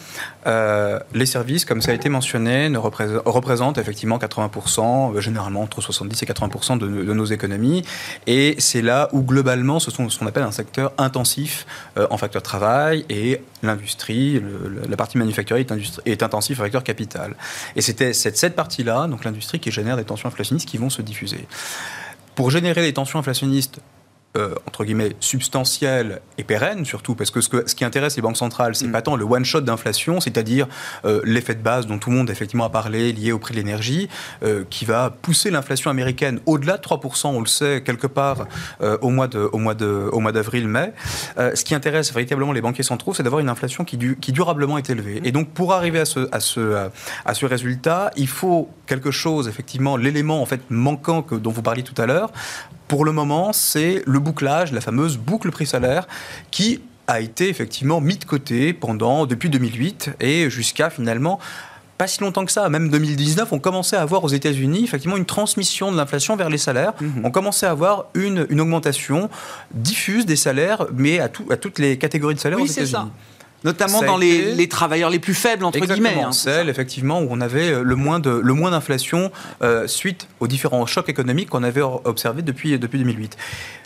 [0.47, 5.81] euh, les services, comme ça a été mentionné, ne représentent, effectivement 80%, euh, généralement entre
[5.81, 7.83] 70 et 80% de, nos économies.
[8.29, 11.66] Et c'est là où, globalement, ce sont ce qu'on appelle un secteur intensif
[11.97, 14.40] en facteur travail et l'industrie,
[14.88, 17.35] la partie manufacturière est, est en facteur capital.
[17.75, 21.03] Et c'était cette, cette partie-là, donc l'industrie, qui génère des tensions inflationnistes qui vont se
[21.03, 21.49] diffuser
[22.35, 23.81] pour générer des tensions inflationnistes
[24.37, 28.23] euh, entre guillemets substantielle et pérenne surtout parce que ce, que, ce qui intéresse les
[28.23, 28.90] banques centrales c'est mm.
[28.90, 30.66] pas tant le one shot d'inflation c'est-à-dire
[31.05, 33.61] euh, l'effet de base dont tout le monde effectivement a parlé lié au prix de
[33.61, 34.09] l'énergie
[34.42, 38.49] euh, qui va pousser l'inflation américaine au-delà de 3% on le sait quelque part
[38.81, 40.92] au mois de au mois de au mois d'avril mai.
[41.37, 44.79] Ce qui intéresse véritablement les banquiers centraux c'est d'avoir une inflation qui, du, qui durablement
[44.79, 45.20] est élevée.
[45.23, 46.88] Et donc pour arriver à ce à ce
[47.25, 51.62] à ce résultat il faut quelque chose effectivement l'élément en fait manquant que dont vous
[51.62, 52.33] parliez tout à l'heure
[52.94, 56.07] pour le moment, c'est le bouclage, la fameuse boucle prix-salaire,
[56.52, 61.40] qui a été effectivement mis de côté pendant depuis 2008 et jusqu'à finalement
[61.98, 65.24] pas si longtemps que ça, même 2019, on commençait à avoir aux États-Unis effectivement une
[65.24, 66.92] transmission de l'inflation vers les salaires.
[67.00, 67.22] Mhm.
[67.24, 69.28] On commençait à avoir une, une, augmentation
[69.72, 73.11] diffuse des salaires, mais à, à toutes les catégories de salaires aux États-Unis.
[73.64, 76.20] Notamment dans les, travailleurs les plus faibles, entre guillemets.
[76.22, 80.29] Hein, celle, effectivement, où on avait euh, le moins, de, le moins d'inflation euh, suite
[80.40, 83.37] aux différents chocs économiques qu'on avait observés depuis, depuis 2008.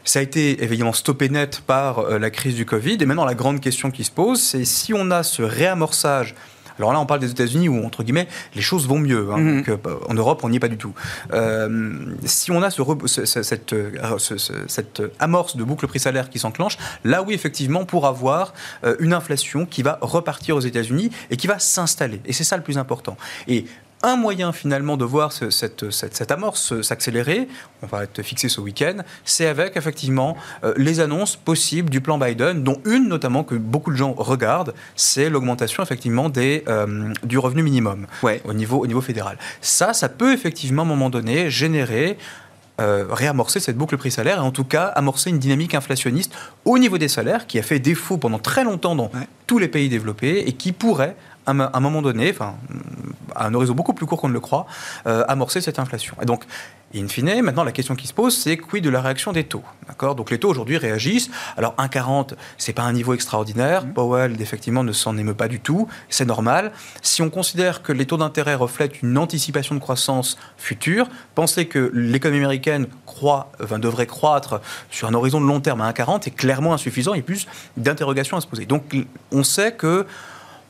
[0.05, 2.99] Ça a été évidemment stoppé net par euh, la crise du Covid.
[3.01, 6.35] Et maintenant, la grande question qui se pose, c'est si on a ce réamorçage
[6.79, 9.29] alors là, on parle des États-Unis où, entre guillemets, les choses vont mieux.
[9.33, 9.39] Hein.
[9.39, 9.65] Mhm.
[9.69, 10.95] Euh, en Europe, on n'y est pas du tout.
[11.33, 12.83] Euh, si on a ce,
[13.25, 18.53] cette, euh, cette, amorce de boucle prix-salaire qui s'enclenche, là oui, effectivement, pour avoir
[19.01, 22.21] une inflation qui va repartir aux États-Unis et qui va s'installer.
[22.27, 23.17] Et c'est ça le plus important.
[23.47, 23.67] Et
[24.03, 27.49] un moyen finalement de voir cette, cette, amorce s'accélérer,
[27.83, 32.19] on va être fixé ce week-end, c'est avec effectivement euh, les annonces possibles du plan
[32.19, 37.39] Biden, dont une notamment que beaucoup de gens regardent, c'est l'augmentation effectivement des, euh, du
[37.39, 38.07] revenu minimum
[38.45, 39.39] au, niveau, au niveau fédéral.
[39.61, 42.19] Ça, ça peut effectivement à un moment donné générer
[42.81, 46.33] euh, réamorcer cette boucle prix-salaire et en tout cas amorcer une dynamique inflationniste
[46.65, 49.11] au niveau des salaires qui a fait défaut pendant très longtemps dans
[49.49, 51.17] tous les pays développés et qui pourrait
[51.49, 52.55] à un moment donné, enfin,
[53.35, 54.67] à un horizon beaucoup plus court qu'on ne le croit,
[55.05, 56.17] amorcer cette inflation.
[56.21, 56.45] Et donc,
[56.95, 59.63] in fine, maintenant, la question qui se pose, c'est quid de la réaction des taux
[59.87, 60.15] D'accord?
[60.15, 61.31] Donc, les taux aujourd'hui réagissent.
[61.57, 63.85] Alors, 1,40, c'est pas un niveau extraordinaire.
[63.85, 63.93] Mmh.
[63.93, 65.89] Powell, effectivement, ne s'en émeut pas du tout.
[66.09, 66.73] C'est normal.
[67.03, 71.91] Si on considère que les taux d'intérêt reflètent une anticipation de croissance future, penser que
[71.93, 76.31] l'économie américaine croît, enfin, devrait croître sur un horizon de long terme à 1,40 est
[76.31, 77.15] clairement insuffisant.
[77.15, 78.65] Il y a plus d'interrogations à se poser.
[78.65, 78.97] Donc,
[79.31, 80.07] on sait que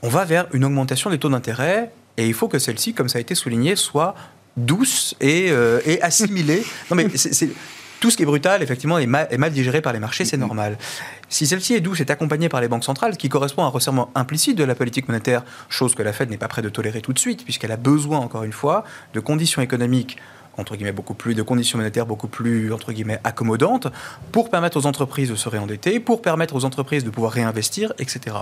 [0.03, 3.19] on va vers une augmentation des taux d'intérêt et il faut que celle-ci, comme ça
[3.19, 4.15] a été souligné, soit
[4.57, 6.65] douce et, euh, assimilée.
[6.91, 7.51] non, mais c'est,
[8.01, 10.79] tout ce qui est brutal, effectivement, est mal, digéré par les marchés, c'est normal.
[11.29, 14.11] Si celle-ci est douce, est accompagnée par les banques centrales, qui correspond à un resserrement
[14.15, 17.13] implicite de la politique monétaire, chose que la Fed n'est pas prête de tolérer tout
[17.13, 18.85] de suite, puisqu'elle a besoin, encore une fois,
[19.15, 20.17] de conditions économiques
[20.59, 23.89] entre guillemets beaucoup plus de conditions monétaires beaucoup plus entre guillemets accommodantes
[24.33, 28.37] pour permettre aux entreprises de se réendetter, pour permettre aux entreprises de pouvoir réinvestir, etc.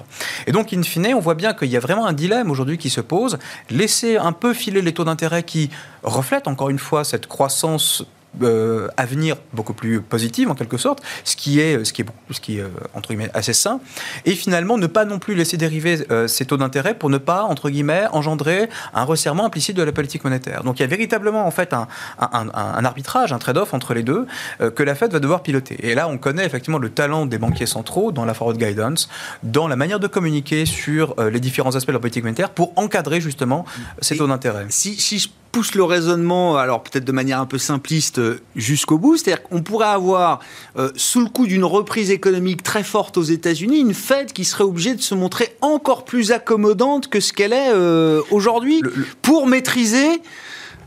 [0.46, 2.90] Et donc in fine, on voit bien qu'il y a vraiment un dilemme aujourd'hui qui
[2.90, 3.38] se pose.
[3.70, 5.70] Laisser un peu filer les taux d'intérêt qui
[6.02, 8.04] reflètent encore une fois cette croissance
[8.42, 12.40] euh, avenir beaucoup plus positive en quelque sorte, ce qui est, ce qui est, ce
[12.40, 13.80] qui est euh, entre guillemets assez sain,
[14.24, 17.42] et finalement ne pas non plus laisser dériver euh, ces taux d'intérêt pour ne pas
[17.42, 20.64] entre guillemets engendrer un resserrement implicite de la politique monétaire.
[20.64, 24.02] Donc il y a véritablement en fait un, un, un arbitrage, un trade-off entre les
[24.02, 24.26] deux
[24.74, 25.76] que la Fed va devoir piloter.
[25.88, 29.08] Et là on connaît effectivement le talent des banquiers centraux dans la forward guidance,
[29.42, 33.20] dans la manière de communiquer sur les différents aspects de la politique monétaire pour encadrer
[33.20, 33.64] justement
[34.00, 34.66] ces taux d'intérêt.
[34.68, 38.98] Si, si je pousse le raisonnement, alors peut-être de manière un peu simpliste, euh, jusqu'au
[38.98, 39.16] bout.
[39.16, 40.40] C'est-à-dire qu'on pourrait avoir,
[40.76, 44.64] euh, sous le coup d'une reprise économique très forte aux États-Unis, une Fed qui serait
[44.64, 48.82] obligée de se montrer encore plus accommodante que ce qu'elle est euh, aujourd'hui
[49.22, 50.20] pour maîtriser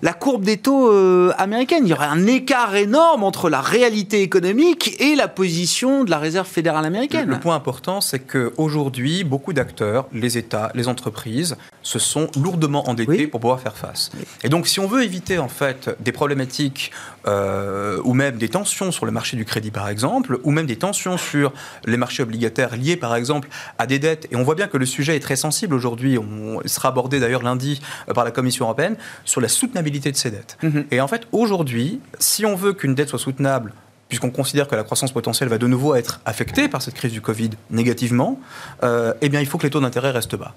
[0.02, 1.86] la courbe des taux euh, américaine.
[1.86, 6.18] Il y aurait un écart énorme entre la réalité économique et la position de la
[6.18, 7.30] Réserve fédérale américaine.
[7.30, 13.28] Le, point important, c'est qu'aujourd'hui, beaucoup d'acteurs, les États, les entreprises, se sont lourdement endettés
[13.28, 14.12] pour pouvoir faire face.
[14.44, 16.92] Et donc, si on veut éviter en fait des problématiques
[17.27, 20.77] euh, ou même des tensions sur le marché du crédit, par exemple, ou même des
[20.77, 21.53] tensions sur
[21.86, 24.86] les marchés obligataires liés, par exemple, à des dettes, et on voit bien que le
[24.86, 28.95] sujet est très sensible aujourd'hui, on sera abordé d'ailleurs lundi euh, par la Commission européenne,
[29.25, 30.58] sur la soutenabilité de ces dettes.
[30.63, 30.86] Mhm.
[30.91, 33.73] Et en fait, aujourd'hui, si on veut qu'une dette soit soutenable,
[34.10, 37.22] puisqu'on considère que la croissance potentielle va de nouveau être affectée par cette crise du
[37.22, 38.39] Covid négativement,
[38.84, 40.54] euh, eh il faut que les taux d'intérêt restent bas.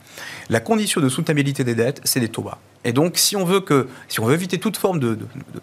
[0.49, 2.59] La condition de soutenabilité des dettes, c'est des taux bas.
[2.85, 3.63] Et donc, si on veut
[4.33, 5.19] éviter toute forme de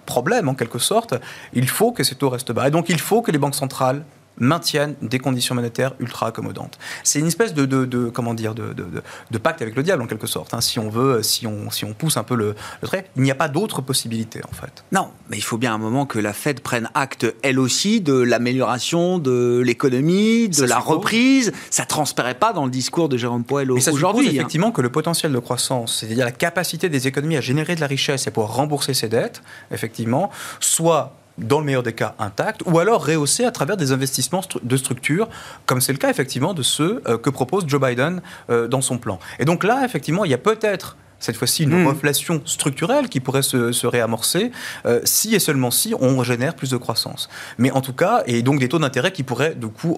[0.06, 1.16] problème en quelque sorte,
[1.54, 2.68] il faut que ces taux restent bas.
[2.68, 4.06] Et donc, il faut que les banques centrales
[4.40, 6.78] maintiennent des conditions monétaires ultra accommodantes.
[7.04, 10.28] C'est une espèce de, de, comment dire de, de, pacte avec le diable en quelque
[10.28, 10.54] sorte.
[10.54, 10.62] Hein.
[10.62, 13.36] Si on veut, si on, si on pousse un peu le, trait, il n'y a
[13.36, 14.84] pas d'autre possibilité en fait.
[14.92, 18.14] Non, mais il faut bien un moment que la Fed prenne acte elle aussi de
[18.14, 21.52] l'amélioration de l'économie, de la reprise.
[21.70, 24.28] Ça transparaît pas dans le discours de Jérôme Powell aujourd'hui.
[24.28, 24.32] Hein.
[24.32, 27.88] effectivement que le potentiel de croissance, c'est-à-dire la capacité des économies à générer de la
[27.88, 32.80] richesse et pour rembourser ses dettes, effectivement, soit dans le meilleur des cas, intact, ou
[32.80, 35.30] alors rehaussé à travers des investissements de structure,
[35.66, 38.98] comme c'est le cas effectivement de ceux euh, que propose Joe Biden euh, dans son
[38.98, 39.20] plan.
[39.40, 41.88] Et donc là, effectivement, il y a peut-être cette fois-ci une mmh.
[41.88, 44.52] reflation structurelle qui pourrait se, réamorcer
[44.86, 47.28] euh, si et seulement si on génère plus de croissance.
[47.58, 49.92] Mais en tout cas, et donc des taux d'intérêt qui pourraient du coup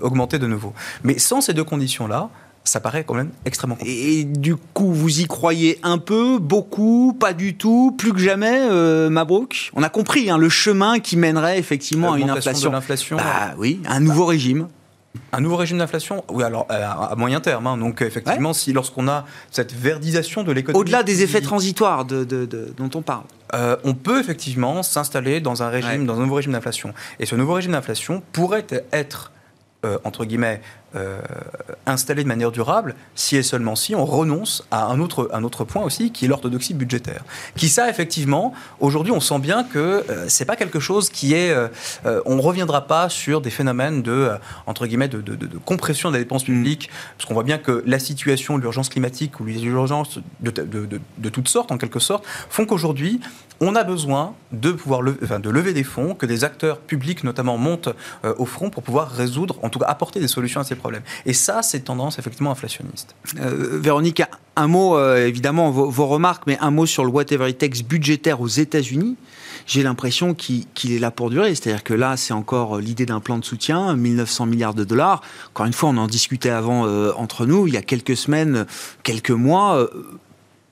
[0.00, 0.72] augmenter de nouveau.
[1.04, 2.30] Mais sans ces deux conditions-là,
[2.68, 4.20] ça paraît quand même extrêmement compliqué.
[4.20, 8.58] Et du coup, vous y croyez un peu, beaucoup, pas du tout, plus que jamais,
[8.70, 9.70] euh, Mabrouk?
[9.74, 12.72] On a compris hein, le chemin qui mènerait effectivement à une inflation.
[12.72, 13.16] l'inflation.
[13.16, 14.68] Bah, oui, un nouveau régime.
[15.32, 17.66] Un nouveau régime d'inflation Oui, alors euh, à moyen terme.
[17.66, 17.78] Hein.
[17.78, 20.80] donc effectivement, si lorsqu'on a cette verdisation de l'économie...
[20.80, 22.24] Au-delà des effets transitoires de,
[22.76, 23.24] dont on parle.
[23.54, 26.92] Euh, on peut effectivement s'installer dans un régime, dans un nouveau régime d'inflation.
[27.20, 29.32] Et ce nouveau régime d'inflation pourrait être,
[30.04, 30.60] entre guillemets,
[30.96, 31.20] euh,
[31.84, 35.64] installé de manière durable si et seulement si on renonce à un autre, un autre
[35.64, 37.22] point aussi qui est l'orthodoxie budgétaire.
[37.54, 41.50] Qui ça effectivement, aujourd'hui on sent bien que euh, c'est pas quelque chose qui est,
[41.50, 41.68] euh,
[42.24, 44.30] on reviendra pas sur des phénomènes de
[44.66, 47.98] entre guillemets de, de, de, compression des dépenses publiques, parce qu'on voit bien que la
[47.98, 53.20] situation, l'urgence climatique ou les urgences de, de, toutes sortes en quelque sorte font qu'aujourd'hui
[53.60, 57.58] on a besoin de pouvoir lever, de lever des fonds, que des acteurs publics notamment
[57.58, 57.88] montent
[58.38, 61.02] au front pour pouvoir résoudre, en tout cas apporter des solutions à ces problèmes.
[61.24, 63.14] Et ça, c'est tendance effectivement inflationniste.
[63.38, 64.22] Euh, Véronique,
[64.56, 68.40] un mot, euh, évidemment, vos, remarques, mais un mot sur le whatever it takes budgétaire
[68.40, 69.16] aux États-Unis.
[69.66, 71.54] J'ai l'impression qu'il est là pour durer.
[71.54, 75.22] C'est-à-dire que là, c'est encore l'idée d'un plan de soutien, 1900 milliards de dollars.
[75.50, 78.66] Encore une fois, on en discutait avant euh, entre nous, il y a quelques semaines,
[79.02, 79.88] quelques mois.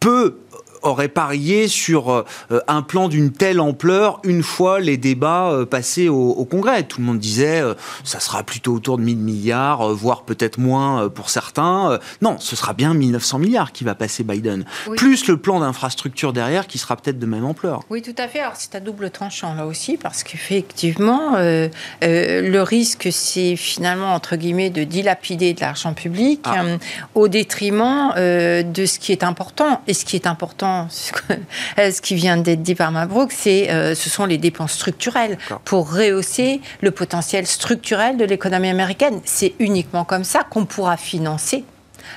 [0.01, 0.37] peu
[0.85, 2.25] aurait parié sur
[2.68, 6.83] un plan d'une telle ampleur une fois les débats passés au, Congrès.
[6.85, 7.62] Tout le monde disait
[8.05, 11.99] ça sera plutôt autour de 1000 milliards, voire peut-être moins pour certains.
[12.23, 14.64] non, ce sera bien 1900 milliards qui va passer Biden.
[14.97, 17.81] Plus le plan d'infrastructure derrière qui sera peut-être de même ampleur.
[17.90, 18.40] Oui, tout à fait.
[18.40, 24.70] Alors c'est à double tranchant là aussi parce qu'effectivement, le risque c'est finalement entre guillemets
[24.70, 26.64] de dilapider de l'argent public ah.
[27.14, 29.83] au détriment de ce qui est important.
[29.87, 30.74] Et ce qui est important,
[31.77, 35.93] ce qui vient d'être dit par Mabrouk, c'est euh, ce sont les dépenses structurelles pour
[35.93, 39.21] rehausser le potentiel structurel de l'économie américaine.
[39.25, 41.65] C'est uniquement comme ça qu'on pourra financer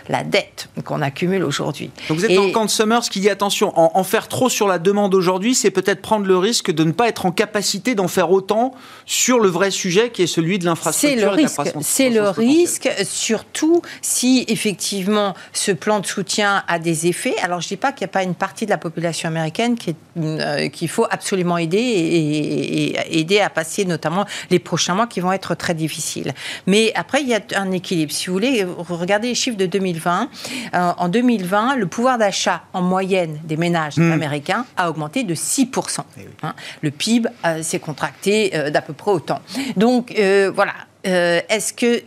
[0.10, 1.91] la dette qu'on accumule aujourd'hui.
[2.10, 4.67] Donc vous êtes dans le camp de Summers qui dit attention, en, faire trop sur
[4.67, 8.08] la demande aujourd'hui, c'est peut-être prendre le risque de ne pas être en capacité d'en
[8.08, 8.73] faire autant
[9.06, 11.19] sur le vrai sujet qui est celui de l'infrastructure.
[11.19, 11.62] C'est le risque.
[11.82, 17.36] C'est le risque, surtout si effectivement ce plan de soutien a des effets.
[17.41, 19.76] Alors je ne dis pas qu'il n'y a pas une partie de la population américaine
[20.17, 25.32] euh, qu'il faut absolument aider et, aider à passer notamment les prochains mois qui vont
[25.32, 26.34] être très difficiles.
[26.65, 28.12] Mais après, il y a un équilibre.
[28.12, 30.30] Si vous voulez, regardez les chiffres de 2020.
[30.74, 34.12] Euh, en 2020, le pouvoir d'achat en moyenne des ménages hmm.
[34.12, 36.02] américains a augmenté de 6%.
[36.18, 36.54] Eh hein.
[36.82, 39.40] le PIB euh, s'est contracté euh, d'à peu près autant.
[39.76, 40.13] Donc
[40.54, 42.02] voilà, est-ce que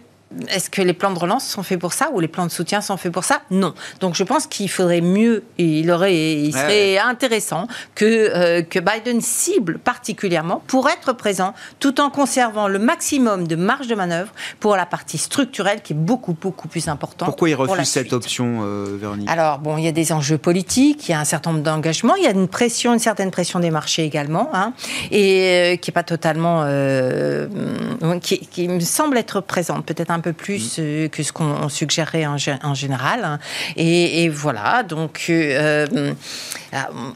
[0.48, 2.80] est-ce que les plans de relance sont faits pour ça ou les plans de soutien
[2.80, 3.42] sont faits pour ça?
[3.50, 3.74] Non.
[4.00, 8.78] Donc je pense qu'il faudrait mieux, et il, aurait, il serait intéressant que, euh, que
[8.78, 14.32] Biden cible particulièrement pour être présent tout en conservant le maximum de marge de manœuvre
[14.60, 17.26] pour la partie structurelle qui est beaucoup, beaucoup plus importante.
[17.26, 19.28] Pourquoi il refuse cette option, euh, Véronique?
[19.28, 22.14] Alors, bon, il y a des enjeux politiques, il y a un certain nombre d'engagements,
[22.14, 24.74] il y a une pression, une certaine pression des marchés également, hein,
[25.10, 26.64] et euh, qui n'est pas totalement.
[28.20, 30.82] qui, qui me semble être présente, peut-être un un peu plus mm.
[30.82, 33.24] euh, que ce qu'on suggérerait en, en général.
[33.24, 33.38] Hein.
[33.76, 36.12] Et, voilà, donc euh, euh,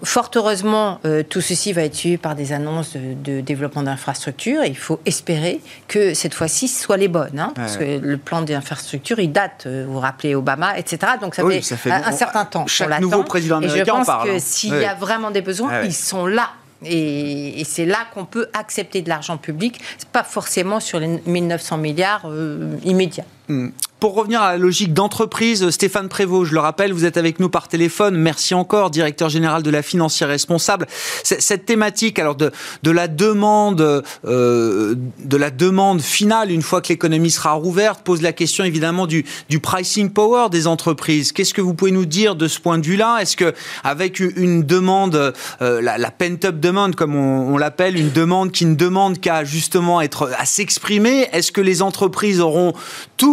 [0.02, 4.64] fort heureusement, tout ceci va être suivi par des annonces de, développement d'infrastructures.
[4.64, 8.42] Il faut espérer que cette fois-ci ce soit les bonnes, hein, parce que le plan
[8.42, 11.12] d'infrastructure, il date, vous vous rappelez Obama, etc.
[11.20, 11.44] Donc ça,
[11.76, 12.66] fait, un, certain temps.
[12.66, 15.94] Chaque nouveau président américain et je pense que s'il y a vraiment des besoins, ils
[15.94, 16.50] sont là
[16.84, 19.80] et, c'est là qu'on peut accepter de l'argent public,
[20.12, 23.24] pas forcément sur les 1900 milliards euh, immédiats.
[23.48, 23.68] Hmm.
[24.04, 27.48] Pour revenir à la logique d'entreprise, Stéphane Prévost, je le rappelle, vous êtes avec nous
[27.48, 28.16] par téléphone.
[28.16, 30.86] Merci encore, directeur général de la financière responsable.
[31.22, 32.50] Cette thématique, alors de,
[32.84, 38.34] la demande, euh, de la demande finale, une fois que l'économie sera rouverte, pose la
[38.34, 39.24] question évidemment du,
[39.62, 41.32] pricing power des entreprises.
[41.32, 43.20] Qu'est-ce que vous pouvez nous dire de ce point de vue-là?
[43.22, 43.54] Est-ce que
[43.84, 48.74] avec une demande, euh, la, pent-up demande, comme on, on l'appelle, une demande qui ne
[48.74, 52.74] demande qu'à justement être à s'exprimer, est-ce que les entreprises auront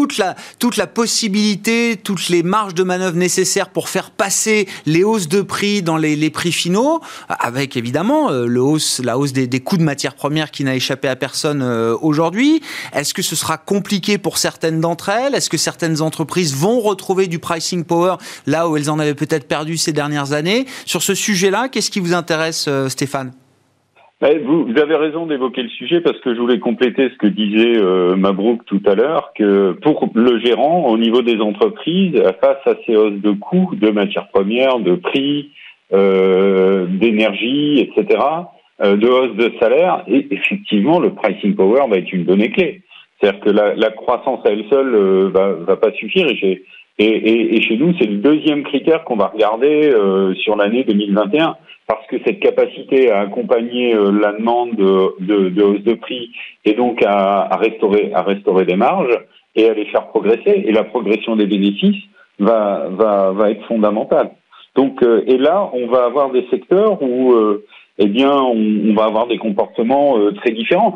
[0.01, 5.03] toute la toute la possibilité, toutes les marges de manœuvre nécessaires pour faire passer les
[5.03, 9.59] hausses de prix dans les, prix finaux, avec évidemment euh, le hausse, la hausse des,
[9.59, 12.61] coûts de matières premières qui n'a échappé à personne euh, aujourd'hui.
[12.93, 15.35] Est-ce que ce sera compliqué pour certaines d'entre elles?
[15.35, 18.15] Est-ce que certaines entreprises vont retrouver du pricing power
[18.47, 20.65] là où elles en avaient peut-être perdu ces dernières années?
[20.85, 23.31] Sur ce sujet-là, qu'est-ce qui vous intéresse, euh, Stéphane?
[24.21, 27.81] Vous, vous, avez raison d'évoquer le sujet parce que je voulais compléter ce que disait
[27.81, 32.75] euh, Mabrouk tout à l'heure, que pour le gérant, au niveau des entreprises, face à
[32.85, 35.49] ces hausses de coûts, de matières premières, de prix,
[35.93, 38.19] euh, d'énergie, etc.,
[38.81, 42.81] euh, de hausse de salaire, et effectivement, le pricing power va être une donnée clé.
[43.19, 46.27] C'est-à-dire que la, la, croissance à elle seule euh, va, va pas suffire.
[46.27, 46.63] Et,
[47.03, 51.55] et, et, chez nous, c'est le deuxième critère qu'on va regarder euh, sur l'année 2021
[51.87, 56.31] parce que cette capacité à accompagner euh, la demande de, de, hausse de prix
[56.63, 59.17] et donc à, restaurer à restaurer des marges
[59.55, 62.03] et à les faire progresser et la progression des bénéfices
[62.39, 64.31] va va va être fondamentale.
[64.75, 67.65] Donc euh, et là on va avoir des secteurs où euh,
[68.03, 70.95] eh bien on, va avoir des comportements très différents.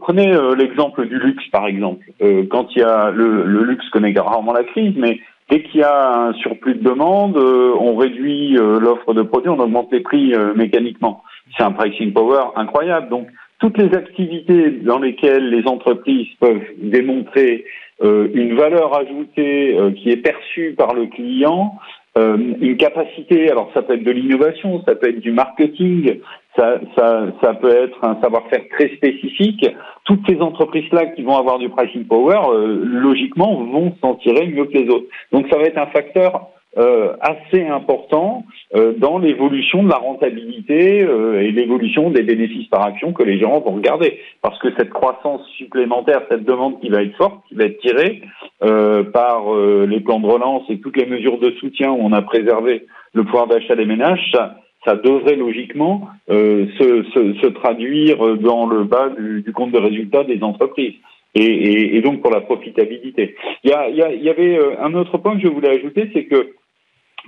[0.00, 2.04] prenez l'exemple du luxe par exemple.
[2.50, 5.20] quand il y a le, le luxe connaît rarement la crise, mais
[5.52, 9.50] Dès qu'il y a un surplus de demande, euh, on réduit euh, l'offre de produits,
[9.50, 11.22] on augmente les prix euh, mécaniquement.
[11.54, 13.10] C'est un pricing power incroyable.
[13.10, 13.26] Donc,
[13.58, 17.64] toutes les activités dans lesquelles les entreprises peuvent démontrer
[18.00, 21.78] une valeur ajoutée qui est perçue par le client,
[22.16, 26.20] une capacité, alors ça peut être de l'innovation, ça peut être du marketing,
[26.56, 29.66] ça, ça, ça peut être un savoir-faire très spécifique.
[30.04, 34.66] Toutes ces entreprises-là qui vont avoir du pricing power, euh, logiquement, vont s'en tirer mieux
[34.66, 35.06] que les autres.
[35.32, 41.04] Donc ça va être un facteur euh, assez important euh, dans l'évolution de la rentabilité
[41.04, 44.20] euh, et l'évolution des bénéfices par action que les gens vont regarder.
[44.40, 48.22] Parce que cette croissance supplémentaire, cette demande qui va être forte, qui va être tirée
[48.60, 49.52] par
[49.86, 53.24] les plans de relance et toutes les mesures de soutien où on a préservé le
[53.24, 54.56] pouvoir d'achat des ménages, ça,
[54.86, 60.22] ça devrait logiquement se, se, se, traduire dans le bas du, du compte de résultat
[60.24, 60.94] des entreprises
[61.34, 63.34] et, et, et, donc pour la profitabilité.
[63.64, 66.24] Il y, a, il y, avait euh, un autre point que je voulais ajouter, c'est
[66.24, 66.52] que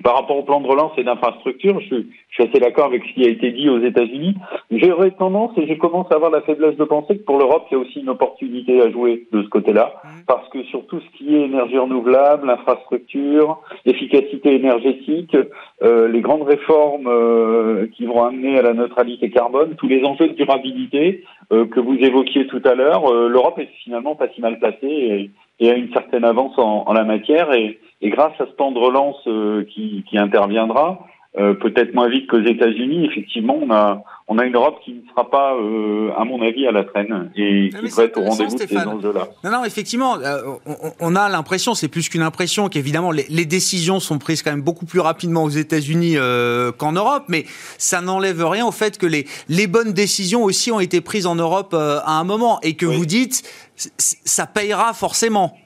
[0.02, 1.96] par rapport au plan de relance et d'infrastructure, je,
[2.28, 4.34] je, suis assez d'accord avec ce qui a été dit aux États-Unis.
[4.70, 7.74] J'aurais tendance, et je commence à avoir la faiblesse de penser que pour l'Europe, il
[7.74, 10.08] y a aussi une opportunité à jouer de ce côté-là, mmh.
[10.26, 15.36] parce que sur tout ce qui est énergie renouvelable, infrastructure, efficacité énergétique,
[15.82, 20.28] euh, les grandes réformes euh, qui vont amener à la neutralité carbone, tous les enjeux
[20.28, 24.40] de durabilité, euh, que vous évoquiez tout à l'heure, euh, l'Europe est finalement pas si
[24.40, 25.30] mal placée et,
[25.60, 27.52] et a une certaine avance en, en la matière.
[27.52, 31.00] Et, et, grâce à ce plan de relance euh, qui, qui, interviendra,
[31.36, 35.30] peut-être moins vite qu'aux États-Unis, effectivement, on a, on a une Europe qui ne sera
[35.30, 38.66] pas, euh, à mon avis, à la traîne et qui devrait être au rendez-vous de
[38.66, 39.28] ces enjeux-là.
[39.44, 43.44] Non, non, effectivement, euh, on, on, a l'impression, c'est plus qu'une impression, qu'évidemment les, les,
[43.44, 47.44] décisions sont prises quand même beaucoup plus rapidement aux États-Unis euh, qu'en Europe, mais
[47.76, 51.34] ça n'enlève rien au fait que les, les bonnes décisions aussi ont été prises en
[51.34, 52.96] Europe euh, à un moment et que oui.
[52.96, 53.42] vous dites,
[53.76, 55.58] ça payera forcément.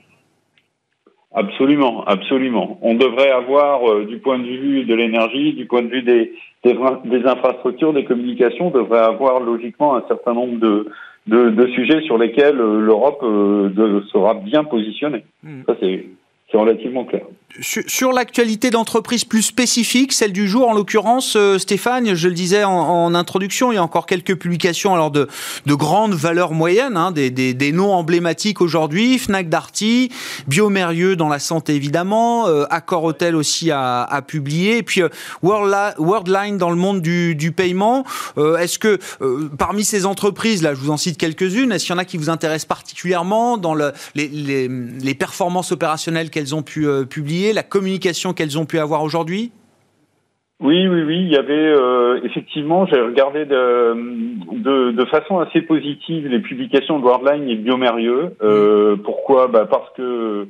[1.38, 2.78] Absolument, absolument.
[2.82, 6.32] On devrait avoir, euh, du point de vue de l'énergie, du point de vue des,
[6.64, 10.88] des, des, infrastructures, des communications, devrait avoir logiquement un certain nombre de,
[11.28, 15.22] de, de sujets sur lesquels euh, l'Europe euh, sera bien positionnée.
[15.44, 15.62] Mmh.
[15.66, 16.06] Ça, c'est
[16.50, 17.22] c'est relativement clair.
[17.60, 22.34] Sur, sur l'actualité d'entreprise plus spécifique, celle du jour en l'occurrence, euh, Stéphane, je le
[22.34, 25.28] disais en, en, introduction, il y a encore quelques publications alors de,
[25.64, 30.12] de grandes valeurs moyennes, hein, des, des, des, noms emblématiques aujourd'hui, Fnac Darty,
[30.46, 35.08] Biomérieux dans la santé évidemment, euh, Accor Hotel aussi a, a publié, et puis euh,
[35.42, 38.04] Worldline dans le monde du, du paiement.
[38.36, 38.98] Est-ce que
[39.56, 42.18] parmi ces entreprises, là je vous en cite quelques-unes, est-ce qu'il y en a qui
[42.18, 47.06] vous intéressent particulièrement dans le, les, les, les performances opérationnelles qu'elles ont pu euh,
[47.52, 49.52] la communication qu'elles ont pu avoir aujourd'hui?
[50.60, 51.18] Oui, oui, oui.
[51.20, 53.94] Il y avait euh, effectivement, j'ai regardé de,
[54.56, 58.36] de, de, façon assez positive les publications de Worldline et Biomérieux.
[58.42, 59.02] Euh, mmh.
[59.02, 59.46] Pourquoi?
[59.46, 60.48] Bah Parce que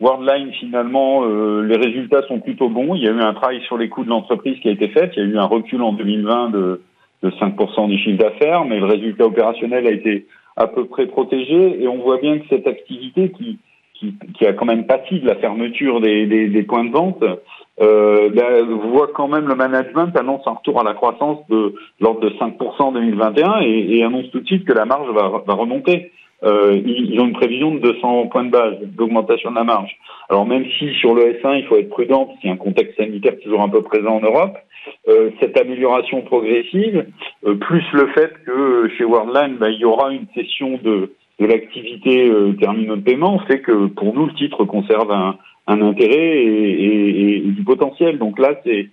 [0.00, 2.94] Worldline, finalement, euh, les résultats sont plutôt bons.
[2.94, 5.10] Il y a eu un travail sur les coûts de l'entreprise qui a été fait.
[5.16, 6.80] Il y a eu un recul en 2020 de,
[7.24, 10.26] de 5% du chiffre d'affaires, mais le résultat opérationnel a été
[10.56, 11.82] à peu près protégé.
[11.82, 13.58] Et on voit bien que cette activité qui
[13.98, 17.22] qui, qui, a quand même pâti de la fermeture des, des, des points de vente,
[17.80, 22.20] euh, ben, voit quand même le management annonce un retour à la croissance de l'ordre
[22.20, 25.54] de 5% en 2021 et, et, annonce tout de suite que la marge va, va
[25.54, 26.10] remonter.
[26.44, 29.96] Euh, ils, ont une prévision de 200 points de base d'augmentation de la marge.
[30.28, 32.58] Alors même si sur le S1 il faut être prudent, parce qu'il y a un
[32.58, 34.56] contexte sanitaire toujours un peu présent en Europe,
[35.08, 37.06] euh, cette amélioration progressive,
[37.44, 41.46] euh, plus le fait que chez Worldline, ben, il y aura une session de de
[41.46, 45.36] l'activité euh, terminaux de paiement fait que pour nous le titre conserve un,
[45.66, 48.18] un intérêt et, et, et, du potentiel.
[48.18, 48.88] Donc là c'est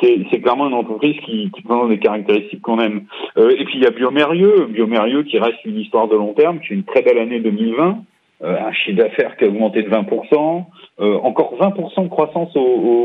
[0.00, 3.02] c'est clairement une entreprise qui, qui présente des caractéristiques qu'on aime.
[3.36, 6.60] Euh, et puis il y a Biomérieux, Biomérieux qui reste une histoire de long terme,
[6.60, 7.98] qui est une très belle année 2020,
[8.42, 10.64] euh, un chiffre d'affaires qui a augmenté de 20%,
[11.00, 12.60] euh, encore 20% de croissance au,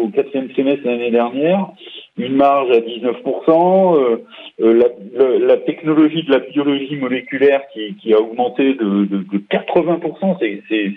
[0.05, 1.69] au quatrième semestre l'année dernière,
[2.17, 4.25] une marge à 19%, euh,
[4.61, 9.17] euh, la, la, la, technologie de la biologie moléculaire qui, qui a augmenté de, de,
[9.17, 10.37] de 80%,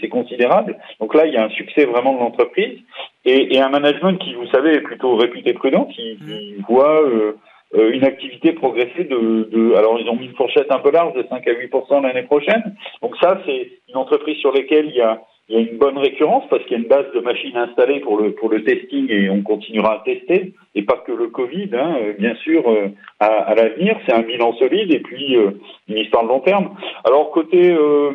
[0.00, 0.76] c'est considérable.
[1.00, 2.78] Donc là, il y a un succès vraiment de l'entreprise
[3.24, 7.32] et, et, un management qui, vous savez, est plutôt réputé prudent, qui, qui voit euh,
[7.74, 11.14] euh, une activité progresser de, de, alors ils ont mis une fourchette un peu large
[11.14, 12.76] de 5 à 8% l'année prochaine.
[13.02, 15.96] Donc ça, c'est une entreprise sur laquelle il y a il y a une bonne
[15.96, 19.06] récurrence parce qu'il y a une base de machines installées pour le pour le testing
[19.10, 22.88] et on continuera à tester et pas que le Covid, hein, bien sûr euh,
[23.18, 25.52] à, à l'avenir c'est un bilan solide et puis euh,
[25.88, 26.70] une histoire de long terme.
[27.04, 28.10] Alors côté euh,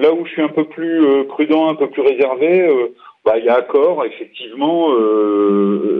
[0.00, 3.38] là où je suis un peu plus euh, prudent, un peu plus réservé, euh, bah,
[3.38, 4.90] il y a Accor effectivement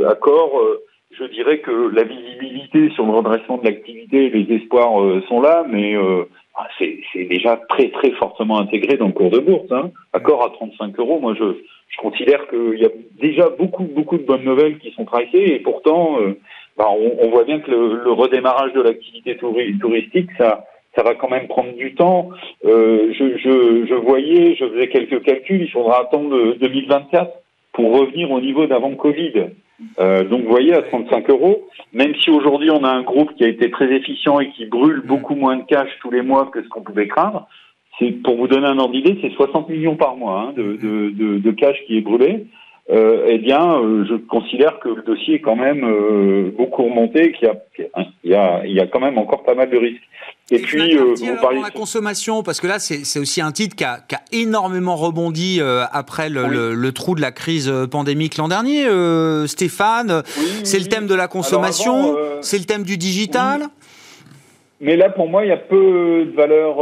[0.08, 0.62] Accor.
[1.10, 4.94] je dirais que la visibilité sur le redressement de l'activité, les espoirs
[5.28, 5.96] sont là, mais
[6.78, 9.70] c'est déjà très très fortement intégré dans le cours de bourse.
[9.70, 9.90] Hein.
[10.12, 11.44] Accord à 35 euros, moi je,
[11.88, 12.90] je considère qu'il y a
[13.20, 16.38] déjà beaucoup beaucoup de bonnes nouvelles qui sont tracées et pourtant euh,
[16.76, 20.64] bah, on, on, voit bien que le, le redémarrage de l'activité touristique, ça
[20.96, 22.30] ça va quand même prendre du temps.
[22.64, 27.30] Euh, je, je, je voyais, je faisais quelques calculs, il faudra attendre 2024
[27.72, 29.50] pour revenir au niveau d'avant Covid.
[30.00, 33.44] Euh, donc vous voyez, à 35 euros, même si aujourd'hui on a un groupe qui
[33.44, 36.62] a été très efficient et qui brûle beaucoup moins de cash tous les mois que
[36.62, 37.46] ce qu'on pouvait craindre,
[37.98, 41.10] c'est pour vous donner un ordre d'idée, c'est 60 millions par mois hein, de, de,
[41.10, 42.46] de, de, cash qui est brûlé.
[42.91, 47.32] Euh, eh bien, euh, je considère que le dossier est quand même euh, beaucoup remonté,
[47.32, 47.55] qu'il y a,
[48.24, 50.03] il y, a, il y a quand même encore pas mal de risques.
[50.51, 53.84] Et, puis, euh, vous parlez la consommation, parce que là, c'est aussi un titre qui
[53.84, 55.61] a, qui a énormément rebondi
[55.93, 58.86] après le, le, le, trou de la crise pandémique l'an dernier.
[59.47, 60.22] Stéphane,
[60.64, 63.64] c'est le thème de la consommation, c'est le thème du digital.
[64.80, 66.78] Mais là, pour moi, il y a peu de valeur,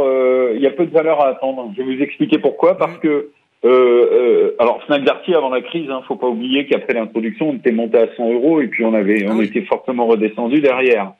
[0.55, 1.73] il y a peu de valeur à attendre.
[1.75, 2.77] Je vais vous expliquer pourquoi.
[2.77, 2.99] Parce mm.
[2.99, 3.31] que
[3.65, 7.55] euh, euh, alors Fnac Darty avant la crise, hein, faut pas oublier qu'après l'introduction, on
[7.55, 11.13] était monté à 100 euros et puis on avait, on ah était fortement redescendu derrière.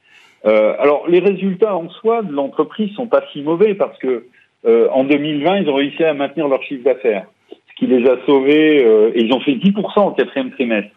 [0.45, 4.25] Euh, alors les résultats en soi de l'entreprise sont pas si mauvais parce que
[4.65, 8.17] euh, en 2020, ils ont réussi à maintenir leur chiffre d'affaires, ce qui les a
[8.27, 8.85] sauvés.
[8.85, 10.91] Euh, et ils ont fait 10% au quatrième trimestre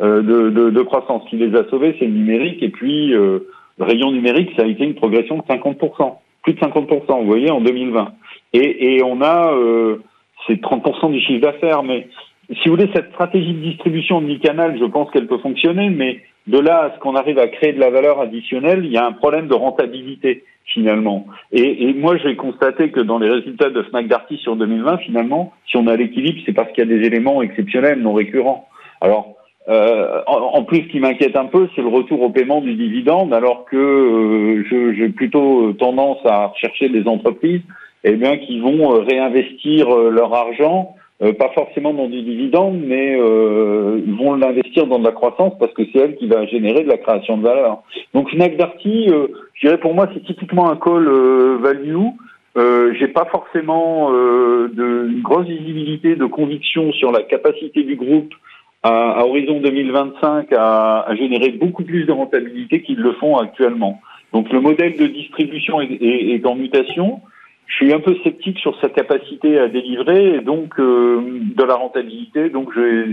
[0.00, 1.22] de, de, de, croissance.
[1.24, 3.46] Ce qui les a sauvés, c'est le numérique et puis le
[3.78, 7.20] rayon numérique, ça a été une progression de 50%, plus de 50%.
[7.20, 8.12] Vous voyez en 2020.
[8.54, 9.54] Et, et on a
[10.46, 11.82] c'est 30% du chiffre d'affaires.
[11.82, 12.08] Mais
[12.48, 16.58] si vous voulez, cette stratégie de distribution omnicanal, je pense qu'elle peut fonctionner, mais de
[16.58, 19.12] là à ce qu'on arrive à créer de la valeur additionnelle, il y a un
[19.12, 21.26] problème de rentabilité finalement.
[21.52, 24.06] Et, et moi, j'ai constaté que dans les résultats de Fnac
[24.38, 28.00] sur 2020, finalement, si on a l'équilibre, c'est parce qu'il y a des éléments exceptionnels,
[28.00, 28.68] non récurrents.
[29.00, 29.34] Alors,
[29.68, 33.32] euh, en, plus, ce qui m'inquiète un peu, c'est le retour au paiement du dividende,
[33.32, 37.62] alors que euh, j'ai plutôt tendance à rechercher des entreprises
[38.04, 42.78] eh bien, qui vont euh, réinvestir euh, leur argent, euh, pas forcément dans du dividende,
[42.84, 46.88] mais vont l'investir dans de la croissance parce que c'est elle qui va générer de
[46.88, 47.82] la création de valeur.
[48.12, 51.08] Donc Fnac Darty, je dirais pour moi, c'est typiquement un call
[51.60, 51.96] value.
[52.56, 58.32] Euh, j'ai pas forcément de une grosse visibilité, de conviction sur la capacité du groupe
[58.82, 64.00] à, à horizon 2025 à, à, générer beaucoup plus de rentabilité qu'ils le font actuellement.
[64.32, 67.20] Donc le modèle de distribution est, est en mutation
[67.66, 71.74] je suis un peu sceptique sur sa capacité à délivrer et donc euh, de la
[71.74, 72.50] rentabilité.
[72.50, 72.70] Donc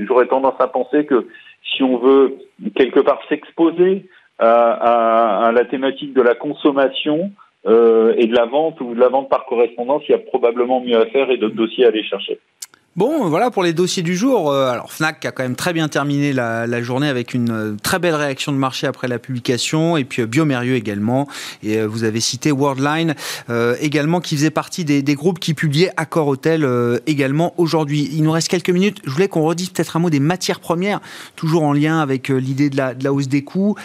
[0.08, 1.28] j'aurais tendance à penser que
[1.64, 2.38] si on veut
[2.76, 4.06] quelque part s'exposer
[4.40, 7.32] à, à, la thématique de la consommation
[7.68, 10.82] euh, et de la vente ou de la vente par correspondance, il y a probablement
[10.82, 12.40] mieux à faire et d'autres dossiers à aller chercher.
[12.98, 14.52] Bon, voilà pour les dossiers du jour.
[14.52, 18.00] Euh, alors Fnac a quand même très bien terminé la, journée avec une euh, très
[18.00, 21.26] belle réaction de marché après la publication, et puis euh, Biomérieux également.
[21.64, 23.16] Et vous avez cité Worldline
[23.80, 26.68] également, qui faisait partie des, groupes qui publiaient Accor Hotel
[27.06, 28.10] également aujourd'hui.
[28.12, 28.98] Il nous reste quelques minutes.
[29.06, 31.00] Je voulais qu'on redise peut-être un mot des matières premières,
[31.36, 33.76] toujours en lien avec l'idée de la, de la hausse des coûts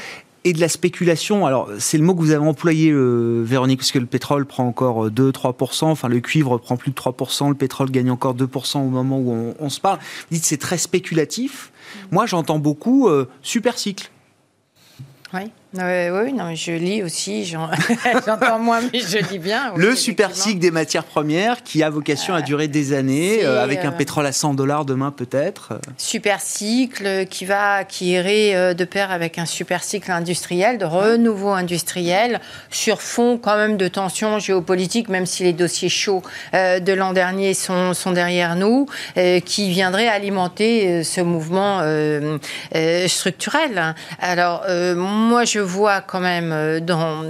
[0.46, 1.44] et de la spéculation.
[1.44, 4.64] Alors, c'est le mot que vous avez employé, euh, Véronique, parce que le pétrole prend
[4.64, 8.88] encore 2-3%, enfin le cuivre prend plus de 3%, le pétrole gagne encore 2% au
[8.88, 9.98] moment où on, se parle.
[9.98, 11.72] Vous dites c'est très spéculatif.
[12.12, 14.08] Moi, j'entends beaucoup euh, super cycle.
[15.34, 15.50] Oui.
[15.78, 17.44] Oui, non, je lis aussi,
[18.26, 19.72] j'entends moins, mais je lis bien.
[19.76, 23.84] le super cycle des matières premières qui a vocation à durer des années, euh, avec
[23.84, 25.78] un euh, pétrole à 100 dollars demain peut-être.
[25.96, 30.84] Super cycle qui va, qui irait euh, de pair avec un super cycle industriel, de
[30.84, 36.22] renouveau industriel, sur fond quand même de tensions géopolitiques, même si les dossiers chauds
[36.52, 38.86] de l'an dernier sont, sont, derrière nous,
[39.44, 41.82] qui viendraient alimenter ce mouvement
[43.06, 43.94] structurel.
[44.20, 44.64] Alors,
[44.96, 47.22] moi, je vois quand même euh, dans,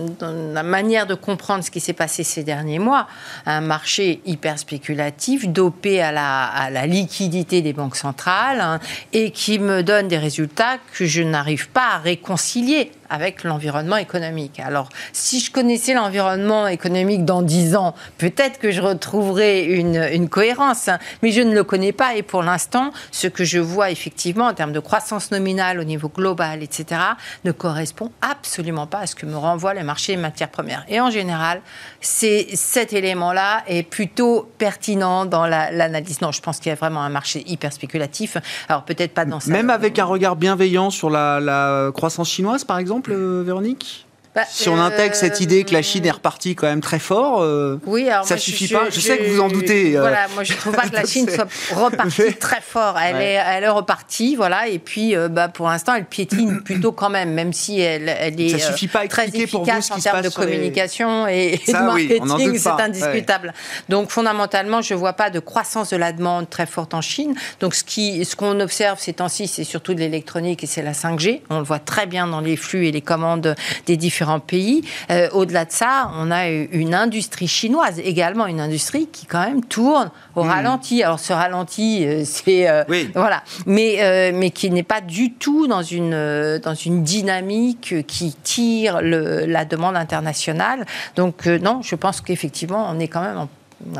[0.53, 3.09] la manière de comprendre ce qui s'est passé ces derniers mois,
[3.47, 8.81] un marché hyper spéculatif, dopé à la, à la liquidité des banques centrales, hein,
[9.13, 14.61] et qui me donne des résultats que je n'arrive pas à réconcilier avec l'environnement économique.
[14.61, 20.89] Alors, si je connaissais l'environnement économique dans 10 ans, peut-être que je retrouverais une, cohérence,
[20.89, 20.99] hein.
[21.23, 22.17] mais je ne le connais pas.
[22.17, 26.09] Et pour l'instant, ce que je vois effectivement en termes de croissance nominale au niveau
[26.09, 27.01] global, etc.,
[27.45, 30.85] ne correspond absolument pas à ce que me renvoient les marchés matières premières.
[30.89, 31.61] Et en général,
[32.01, 36.21] c'est cet élément-là est plutôt pertinent dans l'analyse.
[36.21, 38.37] non, je pense qu'il y a vraiment un marché hyper spéculatif.
[38.69, 39.51] Alors peut-être pas dans ça.
[39.51, 42.96] Même avec un regard bienveillant sur la croissance chinoise, par exemple?
[43.09, 44.06] Euh, Véronique?
[44.37, 47.41] Bah, si on intègre cette idée que la Chine est repartie quand même très fort,
[47.41, 48.91] euh, oui, alors ça suffit pas.
[48.91, 49.97] Je, sais que vous en doutez.
[49.97, 50.01] Euh.
[50.03, 52.99] Voilà, moi je trouve pas que la Chine soit repartie très fort.
[52.99, 54.69] Elle est, elle est repartie, voilà.
[54.69, 58.59] Et puis, bah, pour l'instant, elle piétine plutôt quand même, même si elle, elle est
[58.59, 63.55] suffit pas très efficace en termes de communication et, de marketing, c'est indiscutable.
[63.89, 67.35] Donc fondamentalement, je vois pas de croissance de la demande très forte en Chine.
[67.61, 70.93] Donc ce qui, ce qu'on observe ces temps-ci, c'est surtout de l'électronique et c'est la
[70.93, 71.41] 5G.
[71.49, 73.55] On le voit très bien dans les flux et les commandes
[73.87, 74.83] des différents pays.
[75.11, 79.65] Euh, au-delà de ça, on a une industrie chinoise, également une industrie qui quand même
[79.65, 80.49] tourne au hmm.
[80.49, 81.03] ralenti.
[81.03, 85.83] Alors ce ralenti, euh, c'est euh, voilà, mais mais qui n'est pas du tout dans
[85.83, 90.85] une dans une dynamique qui tire le, la demande internationale.
[91.17, 93.49] Donc non, je pense qu'effectivement, on est quand même en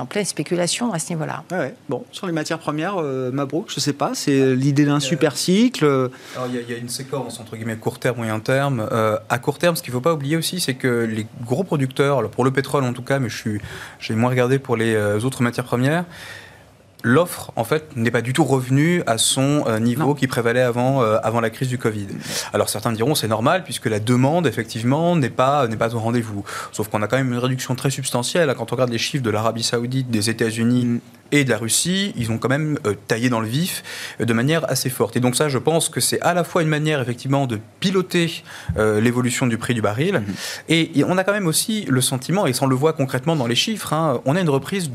[0.09, 1.45] pleine spéculation à ce niveau-là.
[1.51, 5.01] Ouais, bon, sur les matières premières, euh, Mabrouk, je ne sais pas, c'est l'idée d'un
[5.01, 5.85] super cycle.
[6.35, 8.87] Alors, il y, a une séquence entre guillemets court terme, moyen terme.
[8.93, 11.65] Euh, à court terme, ce qu'il ne faut pas oublier aussi, c'est que les gros
[11.65, 13.29] producteurs, pour le pétrole en tout cas, mais
[14.01, 16.05] j'ai moins regardé pour les euh, autres matières premières,
[17.03, 21.03] l'offre, en fait, n'est pas du tout revenue à son euh, niveau qui prévalait avant,
[21.03, 22.09] euh, avant la crise du Covid.
[22.53, 26.45] Alors certains diront c'est normal puisque la demande, effectivement, n'est pas, n'est pas au rendez-vous.
[26.73, 28.53] Sauf qu'on a quand même une réduction très substantielle.
[28.57, 31.01] Quand on regarde les chiffres de l'Arabie Saoudite, des États-Unis mm.
[31.33, 33.85] et de la Russie, ils ont quand même euh, taillé dans le vif
[34.19, 35.17] de manière assez forte.
[35.17, 38.43] Et donc ça, je pense que c'est à la fois une manière, effectivement, de piloter
[38.77, 40.19] l'évolution du prix du baril.
[40.19, 40.33] Mm.
[40.69, 43.47] Et, on a quand même aussi le sentiment, et ça on le voit concrètement dans
[43.47, 44.91] les chiffres, hein, on a une reprise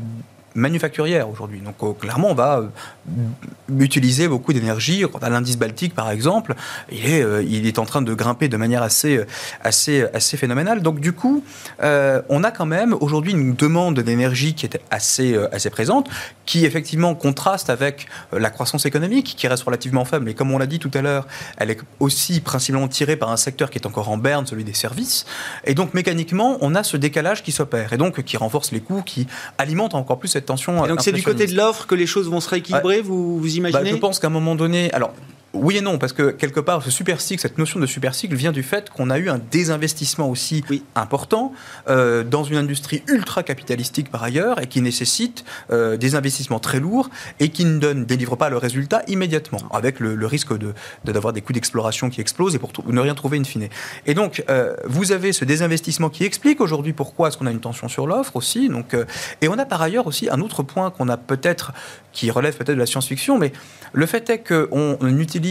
[0.54, 1.60] manufacturière aujourd'hui.
[1.60, 5.04] Donc euh, clairement, on va euh, utiliser beaucoup d'énergie.
[5.10, 6.54] Quant à l'indice baltique, par exemple,
[6.90, 9.20] il est, euh, il est en train de grimper de manière assez,
[9.62, 10.82] assez, assez phénoménale.
[10.82, 11.44] Donc du coup,
[11.80, 16.08] on a quand même aujourd'hui une demande d'énergie qui est assez, assez présente,
[16.46, 20.24] qui effectivement contraste avec la croissance économique, qui reste relativement faible.
[20.24, 21.26] Mais comme on l'a dit tout à l'heure,
[21.56, 24.74] elle est aussi principalement tirée par un secteur qui est encore en berne, celui des
[24.74, 25.24] services.
[25.64, 29.02] Et donc mécaniquement, on a ce décalage qui s'opère et donc qui renforce les coûts,
[29.02, 29.26] qui
[29.58, 30.86] alimente encore plus cette tension.
[30.86, 33.82] donc c'est du côté de l'offre que les choses vont se rééquilibrer, vous, vous imaginez
[33.82, 35.12] bah, Je pense qu'à un moment donné, alors
[35.54, 38.34] oui et non, parce que quelque part, ce super cycle, cette notion de super cycle
[38.34, 41.52] vient du fait qu'on a eu un désinvestissement aussi important
[41.88, 46.80] euh, dans une industrie ultra capitalistique par ailleurs et qui nécessite euh, des investissements très
[46.80, 50.72] lourds et qui ne donne, délivre pas le résultat immédiatement, avec le, risque de,
[51.04, 53.68] d'avoir des coûts d'exploration qui explosent et pour ne rien trouver in fine.
[54.06, 57.60] Et donc, euh, vous avez ce désinvestissement qui explique aujourd'hui pourquoi est-ce qu'on a une
[57.60, 58.70] tension sur l'offre aussi.
[58.70, 58.96] Donc,
[59.42, 61.72] et on a par ailleurs aussi un autre point qu'on a peut-être,
[62.12, 63.52] qui relève peut-être de la science-fiction, mais
[63.92, 65.41] le fait est qu'on utilise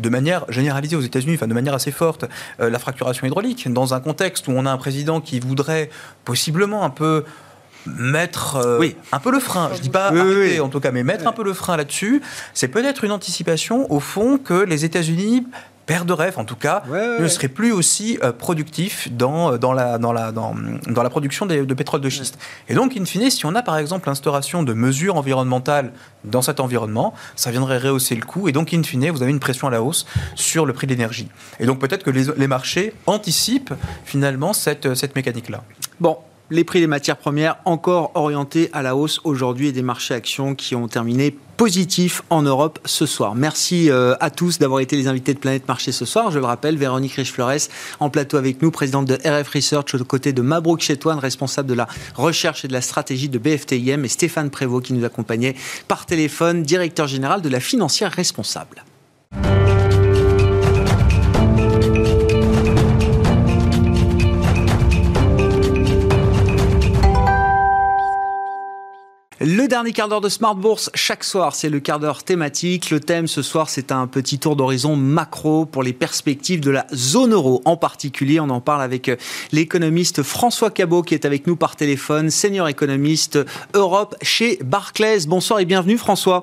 [0.00, 2.24] de manière généralisée aux États-Unis, enfin de manière assez forte,
[2.60, 5.90] euh, la fracturation hydraulique, dans un contexte où on a un président qui voudrait
[6.24, 7.24] possiblement un peu
[7.86, 8.96] mettre euh, oui.
[9.12, 11.44] un peu le frein, je dis pas arrêter en tout cas, mais mettre un peu
[11.44, 12.22] le frein là-dessus,
[12.54, 15.46] c'est peut-être une anticipation au fond que les États-Unis
[15.86, 16.82] père de rêve en tout cas,
[17.20, 20.54] ne serait plus aussi euh, productif dans, euh, dans, la, dans, la, dans,
[20.86, 22.38] dans la production de pétrole de schiste.
[22.68, 25.92] Et donc, in fine, si on a par exemple l'instauration de mesures environnementales
[26.24, 28.48] dans cet environnement, ça viendrait rehausser le coût.
[28.48, 30.92] Et donc, in fine, vous avez une pression à la hausse sur le prix de
[30.92, 31.28] l'énergie.
[31.60, 33.74] Et donc, peut-être que les, les marchés anticipent
[34.04, 35.62] finalement cette, cette mécanique-là.
[36.00, 36.18] Bon,
[36.50, 40.54] les prix des matières premières encore orientés à la hausse aujourd'hui et des marchés actions
[40.54, 43.34] qui ont terminé positifs en Europe ce soir.
[43.34, 46.30] Merci euh, à tous d'avoir été les invités de Planète Marché ce soir.
[46.30, 47.68] Je le rappelle, Véronique Riche-Flores
[48.00, 51.74] en plateau avec nous, présidente de RF Research aux côtés de Mabrouk Chetouane, responsable de
[51.74, 51.86] la
[52.16, 55.54] recherche et de la stratégie de BFTIM et Stéphane Prévost qui nous accompagnait
[55.88, 58.84] par téléphone, directeur général de la financière responsable.
[69.46, 72.88] Le dernier quart d'heure de Smart Bourse, chaque soir, c'est le quart d'heure thématique.
[72.88, 76.86] Le thème ce soir, c'est un petit tour d'horizon macro pour les perspectives de la
[76.94, 77.60] zone euro.
[77.66, 79.16] En particulier, on en parle avec euh,
[79.52, 83.38] l'économiste François Cabot qui est avec nous par téléphone, senior économiste
[83.74, 85.26] Europe chez Barclays.
[85.28, 86.42] Bonsoir et bienvenue François.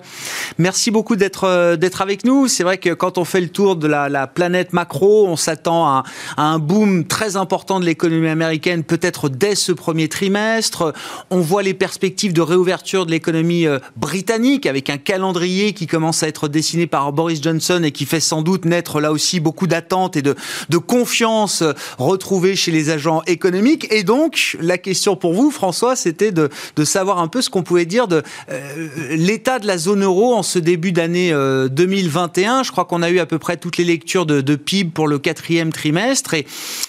[0.59, 2.47] Merci beaucoup d'être euh, d'être avec nous.
[2.47, 5.87] C'est vrai que quand on fait le tour de la, la planète macro, on s'attend
[5.87, 6.03] à
[6.37, 10.93] un boom très important de l'économie américaine, peut-être dès ce premier trimestre.
[11.31, 16.23] On voit les perspectives de réouverture de l'économie euh, britannique avec un calendrier qui commence
[16.23, 19.65] à être dessiné par Boris Johnson et qui fait sans doute naître là aussi beaucoup
[19.65, 20.35] d'attentes et de,
[20.77, 23.87] confiance euh, retrouvée chez les agents économiques.
[23.93, 26.49] Et donc, la question pour vous, François, c'était de,
[26.83, 30.43] savoir un peu ce qu'on pouvait dire de euh, l'état de la zone euro en
[30.43, 32.63] ce début d'année 2021.
[32.63, 35.17] Je crois qu'on a eu à peu près toutes les lectures de, PIB pour le
[35.17, 36.45] quatrième trimestre et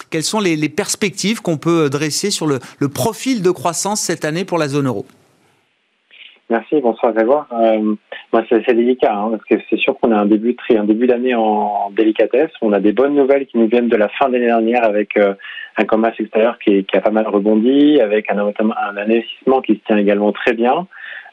[0.09, 4.57] quelles sont les, perspectives qu'on peut dresser sur le profil de croissance cette année pour
[4.57, 5.05] la zone euro?
[6.53, 7.47] Merci, bonsoir Grégoire.
[7.51, 7.95] Euh,
[8.31, 10.55] moi, c'est délicat hein, parce que c'est sûr qu'on a un début
[11.07, 12.51] d'année en délicatesse.
[12.61, 15.17] On a des bonnes nouvelles qui nous viennent de la fin de l'année dernière avec
[15.17, 15.33] euh,
[15.77, 18.37] un commerce extérieur qui, a pas mal rebondi, avec un,
[18.97, 20.85] investissement qui se tient également très bien.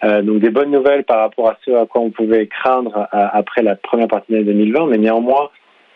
[0.05, 3.27] Euh, donc des bonnes nouvelles par rapport à ce à quoi on pouvait craindre euh,
[3.31, 5.51] après la première partie de l'année 2020, mais néanmoins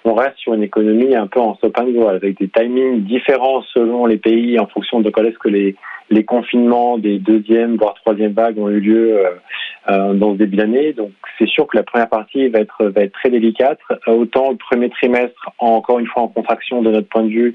[0.04, 3.62] on reste sur une économie un peu en stop and go avec des timings différents
[3.72, 8.32] selon les pays en fonction de quand est-ce que les confinements des deuxième voire troisième
[8.32, 9.30] vagues ont eu lieu euh,
[9.88, 10.92] euh, dans ce début d'année.
[10.92, 13.78] Donc c'est sûr que la première partie va être va être très délicate.
[14.06, 17.54] Autant le premier trimestre, encore une fois en contraction de notre point de vue,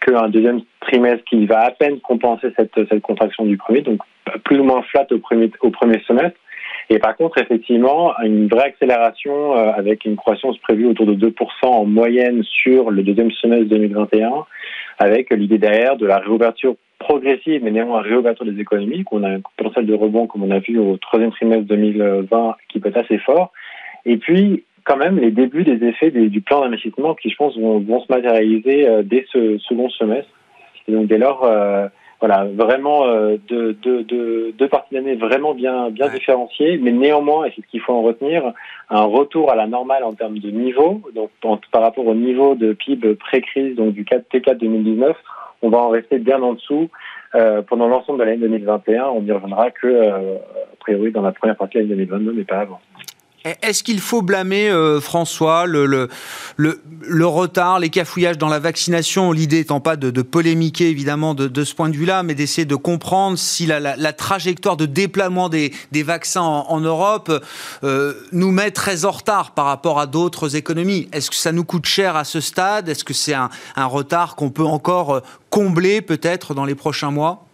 [0.00, 3.82] qu'un deuxième trimestre qui va à peine compenser cette cette contraction du premier.
[3.82, 4.00] Donc
[4.44, 6.38] plus ou moins flat au premier au premier semestre.
[6.90, 11.84] Et par contre, effectivement, une vraie accélération avec une croissance prévue autour de 2% en
[11.84, 14.46] moyenne sur le deuxième semestre 2021,
[14.98, 19.40] avec l'idée derrière de la réouverture progressive, mais néanmoins réouverture des économies, qu'on a un
[19.56, 23.18] potentiel de rebond, comme on a vu au troisième trimestre 2020, qui peut être assez
[23.18, 23.52] fort.
[24.04, 28.00] Et puis, quand même, les débuts des effets du plan d'investissement qui, je pense, vont,
[28.00, 30.30] se matérialiser euh, dès ce second semestre.
[30.88, 31.88] Et donc, dès lors, euh,
[32.20, 37.62] voilà, vraiment euh, deux, deux, parties d'année vraiment bien, bien différenciées, mais néanmoins, et c'est
[37.62, 38.52] ce qu'il faut en retenir,
[38.90, 42.72] un retour à la normale en termes de niveau, donc par rapport au niveau de
[42.72, 45.16] PIB pré-crise, donc du 4 T4 2019,
[45.62, 46.88] on va en rester bien en dessous
[47.34, 49.04] euh, pendant l'ensemble de l'année 2021.
[49.06, 52.44] On n'y reviendra que, euh, a priori, dans la première partie de l'année 2022, mais
[52.44, 52.80] pas avant.
[53.44, 56.08] Est-ce qu'il faut blâmer, euh, François, le,
[57.24, 59.30] retard, les cafouillages dans la vaccination?
[59.30, 63.38] L'idée étant pas de, polémiquer, évidemment, de, ce point de vue-là, mais d'essayer de comprendre
[63.38, 67.32] si la, trajectoire de déploiement des, vaccins en, Europe
[67.84, 71.08] euh, nous met très en retard par rapport à d'autres économies.
[71.12, 72.88] Est-ce que ça nous coûte cher à ce stade?
[72.88, 75.20] Est-ce que c'est un, un retard qu'on peut encore euh,
[75.50, 77.47] combler peut-être dans les prochains mois?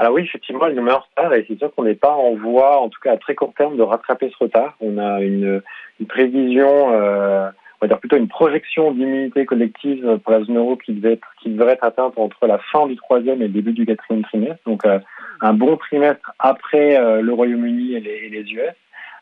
[0.00, 2.34] Alors oui, effectivement, elle nous met en retard et c'est sûr qu'on n'est pas en
[2.34, 4.74] voie, en tout cas à très court terme, de rattraper ce retard.
[4.80, 5.60] On a une,
[6.00, 10.76] une prévision, euh, on va dire plutôt une projection d'immunité collective pour la zone euro
[10.76, 13.74] qui, devait être, qui devrait être atteinte entre la fin du troisième et le début
[13.74, 14.62] du quatrième trimestre.
[14.64, 15.00] Donc euh,
[15.42, 18.72] un bon trimestre après euh, le Royaume-Uni et les, et les US.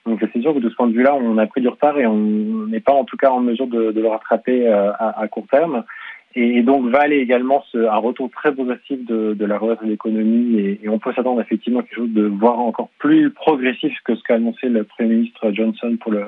[0.07, 2.07] Donc c'est sûr que de ce point de vue-là, on a pris du retard et
[2.07, 5.26] on n'est pas en tout cas en mesure de, de le rattraper euh, à, à,
[5.26, 5.83] court terme.
[6.35, 9.89] Et donc va aller également ce, un retour très progressif de, de la relance de
[9.89, 13.93] l'économie et, et, on peut s'attendre effectivement à quelque chose de voir encore plus progressif
[14.05, 16.26] que ce qu'a annoncé le Premier ministre Johnson pour le,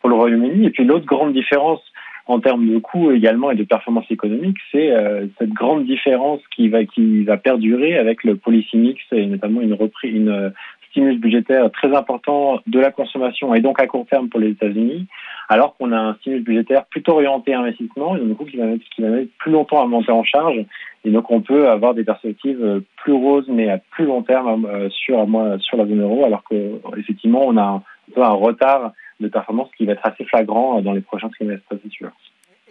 [0.00, 0.66] pour le Royaume-Uni.
[0.66, 1.80] Et puis l'autre grande différence
[2.26, 6.68] en termes de coûts également et de performance économique, c'est euh, cette grande différence qui
[6.68, 10.52] va qui va perdurer avec le policy mix et notamment une reprise, une
[10.94, 15.08] stimulus budgétaire très important de la consommation et donc à court terme pour les États-Unis,
[15.48, 18.66] alors qu'on a un stimulus budgétaire plutôt orienté à investissement et du coup qui va,
[18.66, 20.64] mettre, qui va mettre plus longtemps à monter en charge.
[21.04, 24.88] Et donc on peut avoir des perspectives plus roses mais à plus long terme euh,
[24.90, 25.26] sur,
[25.58, 27.82] sur la zone euro, alors qu'effectivement on a un,
[28.22, 32.10] un retard de performance qui va être assez flagrant dans les prochains trimestres, c'est sûr.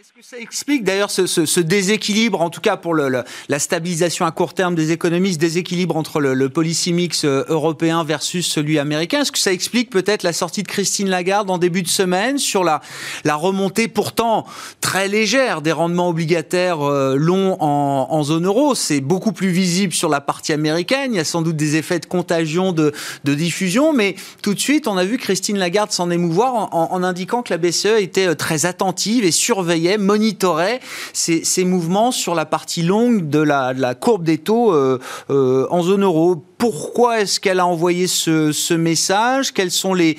[0.04, 3.24] Est-ce que ça explique d'ailleurs ce, déséquilibre, en tout cas pour la
[3.58, 8.04] stabilisation à court terme des économies, ce déséquilibre entre le, le policy mix euh, européen
[8.04, 9.22] versus celui américain?
[9.22, 12.66] Est-ce que ça explique peut-être la sortie de Christine Lagarde en début de semaine sur
[12.66, 12.82] la,
[13.26, 14.46] remontée pourtant
[14.82, 18.76] très légère des rendements obligataires euh, longs en, zone euro?
[18.76, 21.14] C'est beaucoup plus visible sur la partie américaine.
[21.14, 22.92] Il y a sans doute des effets de contagion, de,
[23.24, 27.04] diffusion, mais tout de suite, on a vu Christine Lagarde s'en émouvoir en, en, en
[27.04, 30.80] indiquant que la BCE était euh, très attentive et surveillait monitorait
[31.14, 36.04] ces, mouvements sur la partie longue de la, courbe des taux euh, euh, en zone
[36.04, 36.36] euro.
[36.58, 39.52] Pourquoi est-ce qu'elle a envoyé ce, message?
[39.52, 40.16] Quelles sont les,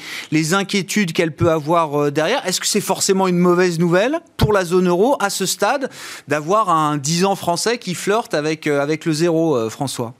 [0.55, 2.47] inquiétudes qu'elle peut avoir euh, derrière?
[2.47, 5.89] Est-ce que c'est forcément une mauvaise nouvelle pour la zone euro à ce stade
[6.29, 10.15] d'avoir un 10 ans français qui flirte avec, avec le zéro, François?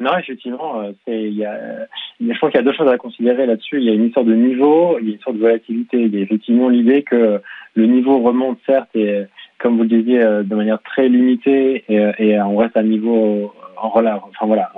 [0.00, 1.88] Non, effectivement, y a,
[2.20, 3.78] je pense qu'il y a deux choses à considérer là-dessus.
[3.78, 6.02] Il y a une histoire de niveau, il y a une histoire de volatilité.
[6.02, 7.40] Il y a effectivement l'idée que
[7.74, 9.24] le niveau remonte certes et
[9.58, 12.84] comme vous le disiez euh, de manière très limitée et, et on reste à un
[12.84, 14.72] niveau en relais, enfin voilà,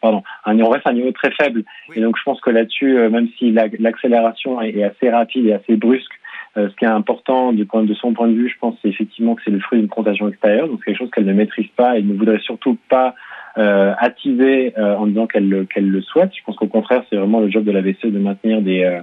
[0.00, 1.64] pardon, on reste à un niveau très faible.
[1.94, 5.76] Et donc je pense que là-dessus, euh, même si l'accélération est assez rapide et assez
[5.76, 6.12] brusque,
[6.58, 8.88] euh, ce qui est important du point de son point de vue, je pense, c'est
[8.88, 11.96] effectivement que c'est le fruit d'une contagion extérieure, donc quelque chose qu'elle ne maîtrise pas
[11.96, 13.14] et ne voudrait surtout pas
[13.56, 16.30] euh, attiser en disant qu'elle qu'elle le souhaite.
[16.34, 19.00] Je pense qu'au contraire, c'est vraiment le job de la BCE de maintenir des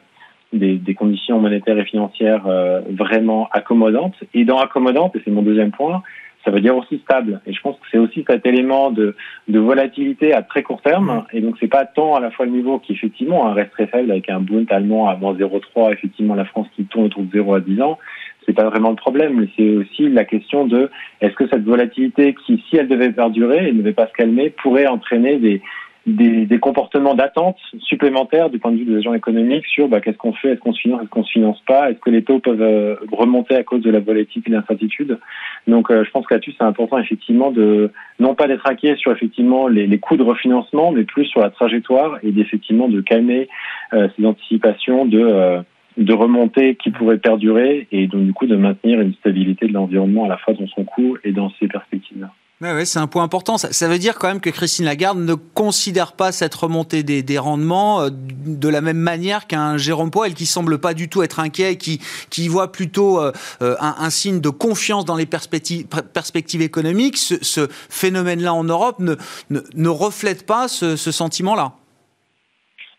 [0.54, 4.16] des, des, conditions monétaires et financières euh, vraiment accommodantes.
[4.34, 6.02] Et dans accommodante, et c'est mon deuxième point,
[6.46, 7.42] ça veut dire aussi stable.
[7.46, 9.16] Et je pense que c'est aussi cet élément de,
[9.48, 11.26] de, volatilité à très court terme.
[11.34, 14.12] Et donc, c'est pas tant à la fois le niveau qui, effectivement, reste très faible
[14.12, 17.56] avec un Bund allemand à moins 0,3, effectivement, la France qui tourne autour de 0
[17.56, 18.00] à 10 ans.
[18.46, 20.90] C'est pas vraiment le problème, mais c'est aussi la question de
[21.22, 24.50] est-ce que cette volatilité qui, si elle devait perdurer et ne devait pas se calmer,
[24.50, 25.62] pourrait entraîner des,
[26.06, 30.18] des, des comportements d'attente supplémentaires du point de vue des agents économiques sur bah, qu'est-ce
[30.18, 32.40] qu'on fait, est-ce qu'on se finance, est-ce qu'on se finance pas, est-ce que les taux
[32.40, 35.20] peuvent euh, remonter à cause de la volatilité et de l'incertitude.
[35.68, 39.12] Donc euh, je pense que là-dessus c'est important effectivement de non pas d'être inquiet sur
[39.12, 43.48] effectivement les, les, coûts de refinancement, mais plus sur la trajectoire et d'effectivement de calmer
[43.94, 45.62] euh, ces anticipations de
[45.98, 50.26] de remontée qui pourraient perdurer et donc du coup de maintenir une stabilité de l'environnement
[50.26, 52.28] à la fois dans son coût et dans ses perspectives.
[52.62, 53.58] Ouais, c'est un point important.
[53.58, 57.38] Ça, veut dire quand même que Christine Lagarde ne considère pas cette remontée des, des
[57.38, 61.40] rendements euh, de la même manière qu'un Jérôme Powell qui semble pas du tout être
[61.40, 62.00] inquiet, qui,
[62.30, 63.32] qui voit plutôt euh,
[63.62, 67.16] euh, un, un, signe de confiance dans les perspectives, perspectives économiques.
[67.16, 69.16] Ce, ce phénomène-là en Europe ne,
[69.50, 71.72] ne, ne, reflète pas ce, ce sentiment-là.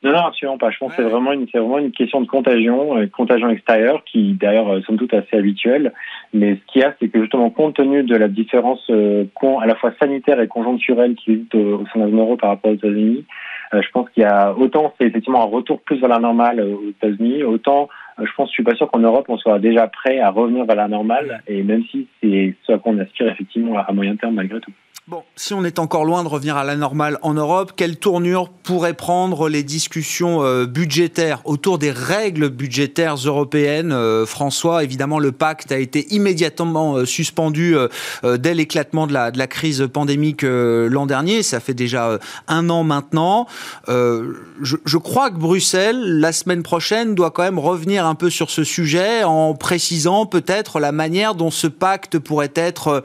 [0.02, 0.70] Non, non, absolument pas.
[0.70, 4.32] Je pense que c'est vraiment une, vraiment une question de contagion, une contagion extérieure qui,
[4.32, 5.92] d'ailleurs, somme toute assez habituelle.
[6.33, 9.74] Mais ce qu'il y a, c'est que justement, compte tenu de la différence à la
[9.74, 13.24] fois sanitaire et conjoncturelle qui existe au, sein de la par rapport aux États-Unis,
[13.72, 16.89] je pense qu'il y a autant c'est effectivement un retour plus vers la normale aux
[16.91, 20.31] États-Unis, autant je pense, je suis pas sûr qu'en Europe on soit déjà prêt à
[20.31, 23.93] revenir vers la normale, et même si c'est ce à quoi on aspire effectivement à
[23.93, 24.72] moyen terme malgré tout.
[25.09, 28.51] Bon, si on est encore loin de revenir à la normale en Europe, quelle tournure
[28.51, 35.32] pourraient prendre les discussions euh, budgétaires autour des règles budgétaires européennes euh, François, évidemment, le
[35.32, 37.74] pacte a été immédiatement euh, suspendu
[38.22, 41.42] dès l'éclatement de la, crise pandémique l'an dernier.
[41.42, 43.46] Ça fait déjà un an maintenant.
[43.88, 48.64] Je, crois que Bruxelles, la semaine prochaine, doit quand même revenir un peu sur ce
[48.64, 53.03] sujet en précisant peut-être la manière dont ce pacte pourrait être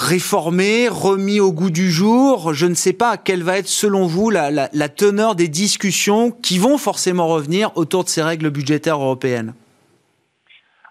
[0.00, 2.54] réformé, remis au goût du jour.
[2.54, 6.58] Je ne sais pas quelle va être, selon vous, la, la, teneur des discussions qui
[6.58, 9.52] vont forcément revenir autour de ces règles budgétaires européennes.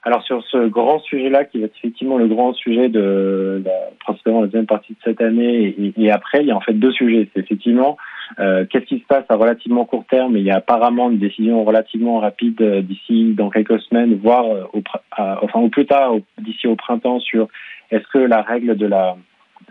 [0.03, 4.41] Alors sur ce grand sujet-là, qui va être effectivement le grand sujet de la, principalement
[4.41, 7.27] la deuxième partie de cette année et, après, il y a en fait deux sujets.
[7.33, 7.97] C'est effectivement
[8.39, 10.37] euh, qu'est-ce qui se passe à relativement court terme.
[10.37, 14.63] Il y a apparemment une décision relativement rapide euh, d'ici dans quelques semaines, voire euh,
[14.73, 14.81] au,
[15.17, 17.47] enfin au plus tard d'ici au printemps sur
[17.91, 19.17] est-ce que la règle de la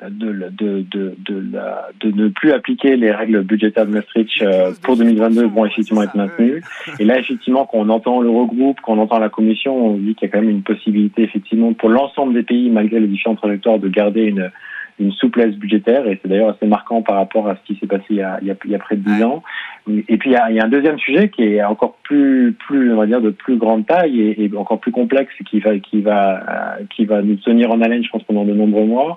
[0.07, 4.73] de, de, de, de, la, de ne plus appliquer les règles budgétaires de Maastricht euh,
[4.83, 6.63] pour 2022 vont effectivement être maintenues.
[7.01, 10.29] Et là, effectivement, quand on entend l'Eurogroupe, quand on entend la Commission, on dit qu'il
[10.29, 13.79] y a quand même une possibilité, effectivement, pour l'ensemble des pays, malgré les différentes trajectoires,
[13.79, 14.51] de garder une,
[14.99, 16.07] une souplesse budgétaire.
[16.07, 18.39] Et c'est d'ailleurs assez marquant par rapport à ce qui s'est passé il y, a,
[18.43, 19.43] il, y a, près de dix ans.
[19.87, 22.55] Et puis, il y, a, il y, a, un deuxième sujet qui est encore plus,
[22.67, 25.79] plus, on va dire, de plus grande taille et, et encore plus complexe qui va,
[25.79, 29.17] qui va, qui va nous tenir en haleine, je pense, pendant de nombreux mois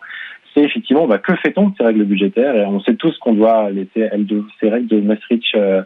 [0.53, 2.55] c'est effectivement bah, que fait-on de ces règles budgétaires?
[2.55, 5.83] Et On sait tous qu'on doit les, ces règles de Maastricht euh,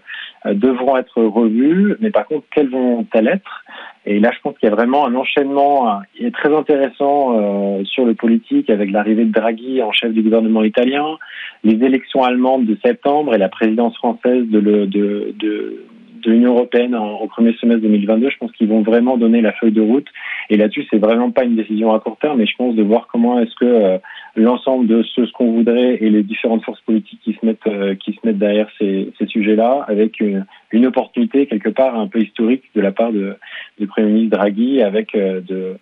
[0.53, 3.63] devront être revues, mais par contre, quelles vont-elles être?
[4.05, 7.83] Et là, je pense qu'il y a vraiment un enchaînement qui est très intéressant euh,
[7.85, 11.17] sur le politique avec l'arrivée de Draghi en chef du gouvernement italien,
[11.63, 15.79] les élections allemandes de septembre et la présidence française de
[16.25, 19.81] l'Union européenne au premier semestre 2022, je pense qu'ils vont vraiment donner la feuille de
[19.81, 20.07] route.
[20.49, 23.07] Et là-dessus, c'est vraiment pas une décision à court terme, mais je pense de voir
[23.11, 23.97] comment est-ce que euh,
[24.35, 28.13] l'ensemble de ce, qu'on voudrait et les différentes forces politiques qui se mettent euh, qui
[28.13, 32.63] se mettent derrière ces, ces sujets-là, avec une, une, opportunité quelque part un peu historique
[32.75, 33.35] de la part de,
[33.79, 35.77] du Premier ministre Draghi, avec euh, de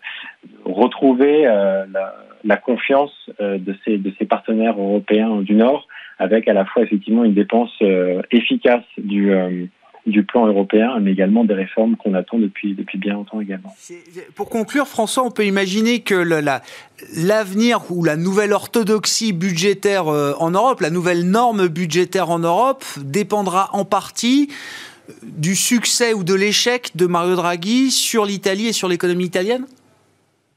[0.66, 1.86] retrouver la,
[2.44, 5.88] la, confiance de ces de ses partenaires européens du Nord,
[6.20, 7.74] avec à la fois effectivement une dépense
[8.32, 9.32] efficace du
[10.06, 13.74] du plan européen, mais également des réformes qu'on attend depuis, depuis bien longtemps également.
[14.36, 16.16] Pour conclure, François, on peut imaginer que
[17.16, 22.84] l'avenir ou la nouvelle orthodoxie budgétaire euh, en Europe, la nouvelle norme budgétaire en Europe,
[22.98, 24.50] dépendra en partie
[25.22, 29.66] du succès ou de l'échec de Mario Draghi sur l'Italie et sur l'économie italienne?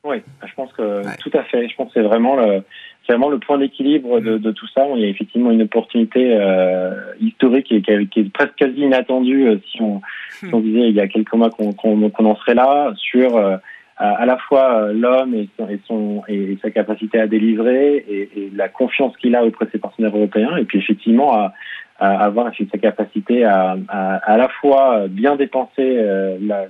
[0.05, 1.69] Oui, je pense que tout à fait.
[1.69, 2.63] Je pense que c'est vraiment le,
[3.07, 4.87] c'est vraiment le point d'équilibre de, de, tout ça.
[4.95, 9.57] Il y a effectivement une opportunité euh, historique et qui, est presque quasi inattendue euh,
[9.71, 10.01] si, on,
[10.41, 13.57] si, on, disait il y a quelques mois qu'on en serait là sur euh,
[13.99, 18.69] à la fois l'homme et, et, son, et sa capacité à délivrer et, et la
[18.69, 20.57] confiance qu'il a auprès de ses partenaires européens.
[20.57, 21.55] Et puis effectivement à,
[21.99, 25.99] à avoir sa capacité à, à, à la fois bien dépenser
[26.41, 26.67] la,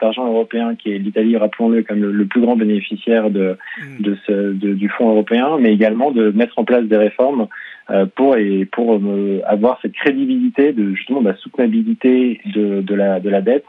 [0.00, 4.02] l'argent européen qui est l'Italie, rappelons-le, comme le, plus grand bénéficiaire de, mm.
[4.02, 7.46] de, ce, de, du fonds européen, mais également de mettre en place des réformes
[7.90, 12.94] euh, pour et pour euh, avoir cette crédibilité de justement de la soutenabilité de, de,
[12.94, 13.64] la, de la dette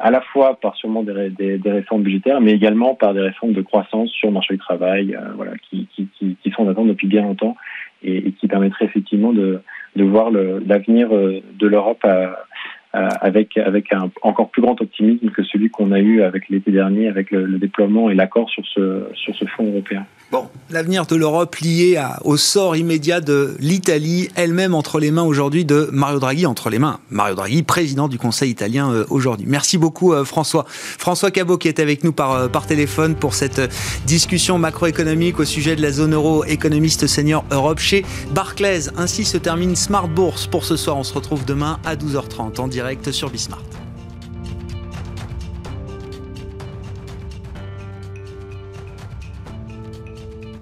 [0.00, 3.52] à la fois par sûrement des, des, des, réformes budgétaires, mais également par des réformes
[3.52, 6.88] de croissance sur le marché du travail, euh, voilà, qui, qui, qui, sont en attente
[6.88, 7.56] depuis bien longtemps
[8.02, 9.60] et, et qui permettraient effectivement de,
[9.96, 12.32] de voir l'avenir de l'Europe à, euh,
[12.92, 17.08] avec, avec un encore plus grand optimisme que celui qu'on a eu avec l'été dernier,
[17.08, 20.04] avec le, déploiement et l'accord sur ce, sur fonds européen.
[20.30, 25.64] Bon, l'avenir de l'Europe lié au sort immédiat de l'Italie, elle-même entre les mains aujourd'hui
[25.64, 29.46] de Mario Draghi, entre les mains, Mario Draghi, président du Conseil italien euh, aujourd'hui.
[29.48, 30.64] Merci beaucoup euh, François.
[30.66, 33.60] François Cabot qui est avec nous par, par téléphone pour cette
[34.06, 38.90] discussion macroéconomique au sujet de la zone euro, économiste senior Europe chez Barclays.
[38.96, 40.96] Ainsi se termine Smart Bourse pour ce soir.
[40.96, 43.81] On se retrouve demain à 12h30 en direct direct sur Bismart.